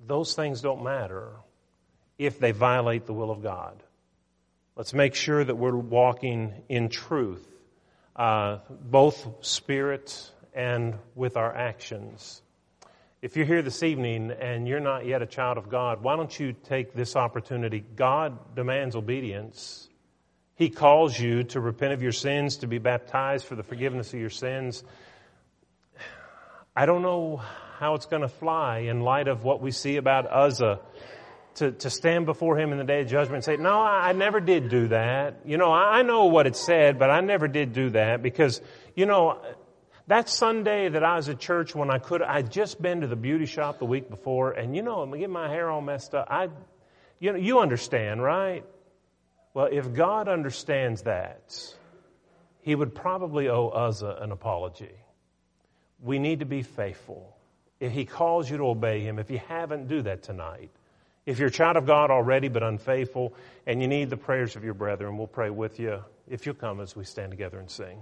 Those 0.06 0.34
things 0.34 0.60
don't 0.60 0.82
matter 0.82 1.32
if 2.18 2.38
they 2.38 2.52
violate 2.52 3.06
the 3.06 3.12
will 3.12 3.30
of 3.30 3.42
God. 3.42 3.82
Let's 4.76 4.92
make 4.92 5.14
sure 5.14 5.42
that 5.42 5.54
we're 5.54 5.74
walking 5.74 6.52
in 6.68 6.90
truth, 6.90 7.46
uh, 8.14 8.58
both 8.68 9.26
spirit 9.40 10.30
and 10.54 10.98
with 11.14 11.36
our 11.36 11.54
actions. 11.54 12.42
If 13.22 13.36
you're 13.36 13.46
here 13.46 13.62
this 13.62 13.82
evening 13.82 14.30
and 14.30 14.68
you're 14.68 14.80
not 14.80 15.06
yet 15.06 15.22
a 15.22 15.26
child 15.26 15.56
of 15.56 15.70
God, 15.70 16.02
why 16.02 16.16
don't 16.16 16.38
you 16.38 16.52
take 16.52 16.92
this 16.92 17.16
opportunity? 17.16 17.84
God 17.96 18.54
demands 18.54 18.94
obedience. 18.94 19.88
He 20.56 20.70
calls 20.70 21.18
you 21.18 21.44
to 21.44 21.60
repent 21.60 21.92
of 21.92 22.02
your 22.02 22.12
sins, 22.12 22.56
to 22.58 22.66
be 22.66 22.78
baptized 22.78 23.44
for 23.44 23.56
the 23.56 23.62
forgiveness 23.62 24.12
of 24.14 24.18
your 24.18 24.30
sins. 24.30 24.82
I 26.74 26.86
don't 26.86 27.02
know 27.02 27.42
how 27.78 27.94
it's 27.94 28.06
going 28.06 28.22
to 28.22 28.28
fly 28.28 28.78
in 28.78 29.00
light 29.00 29.28
of 29.28 29.44
what 29.44 29.60
we 29.60 29.70
see 29.70 29.96
about 29.96 30.26
Uzzah 30.26 30.80
to, 31.56 31.72
to 31.72 31.90
stand 31.90 32.24
before 32.24 32.58
Him 32.58 32.72
in 32.72 32.78
the 32.78 32.84
day 32.84 33.02
of 33.02 33.06
judgment 33.06 33.36
and 33.36 33.44
say, 33.44 33.58
no, 33.58 33.80
I 33.80 34.12
never 34.12 34.40
did 34.40 34.70
do 34.70 34.88
that. 34.88 35.40
You 35.44 35.58
know, 35.58 35.72
I 35.72 36.00
know 36.00 36.24
what 36.24 36.46
it 36.46 36.56
said, 36.56 36.98
but 36.98 37.10
I 37.10 37.20
never 37.20 37.48
did 37.48 37.74
do 37.74 37.90
that 37.90 38.22
because, 38.22 38.62
you 38.94 39.04
know, 39.04 39.42
that 40.06 40.30
Sunday 40.30 40.88
that 40.88 41.04
I 41.04 41.16
was 41.16 41.28
at 41.28 41.38
church 41.38 41.74
when 41.74 41.90
I 41.90 41.98
could, 41.98 42.22
I'd 42.22 42.50
just 42.50 42.80
been 42.80 43.02
to 43.02 43.06
the 43.06 43.16
beauty 43.16 43.44
shop 43.44 43.78
the 43.78 43.84
week 43.84 44.08
before 44.08 44.52
and, 44.52 44.74
you 44.74 44.80
know, 44.80 45.00
I'm 45.00 45.10
getting 45.10 45.30
my 45.30 45.50
hair 45.50 45.70
all 45.70 45.82
messed 45.82 46.14
up. 46.14 46.28
I, 46.30 46.48
you 47.18 47.32
know, 47.32 47.38
you 47.38 47.58
understand, 47.58 48.22
right? 48.22 48.64
Well, 49.56 49.70
if 49.72 49.94
God 49.94 50.28
understands 50.28 51.04
that, 51.04 51.74
He 52.60 52.74
would 52.74 52.94
probably 52.94 53.48
owe 53.48 53.68
us 53.68 54.02
an 54.02 54.30
apology. 54.30 54.92
We 56.02 56.18
need 56.18 56.40
to 56.40 56.44
be 56.44 56.60
faithful. 56.60 57.34
If 57.80 57.90
He 57.90 58.04
calls 58.04 58.50
you 58.50 58.58
to 58.58 58.64
obey 58.64 59.00
Him, 59.00 59.18
if 59.18 59.30
you 59.30 59.40
haven't, 59.48 59.88
do 59.88 60.02
that 60.02 60.22
tonight. 60.22 60.68
If 61.24 61.38
you're 61.38 61.48
a 61.48 61.50
child 61.50 61.78
of 61.78 61.86
God 61.86 62.10
already 62.10 62.48
but 62.48 62.62
unfaithful 62.62 63.32
and 63.66 63.80
you 63.80 63.88
need 63.88 64.10
the 64.10 64.18
prayers 64.18 64.56
of 64.56 64.62
your 64.62 64.74
brethren, 64.74 65.16
we'll 65.16 65.26
pray 65.26 65.48
with 65.48 65.80
you 65.80 66.04
if 66.28 66.44
you'll 66.44 66.54
come 66.54 66.82
as 66.82 66.94
we 66.94 67.04
stand 67.04 67.30
together 67.30 67.58
and 67.58 67.70
sing. 67.70 67.98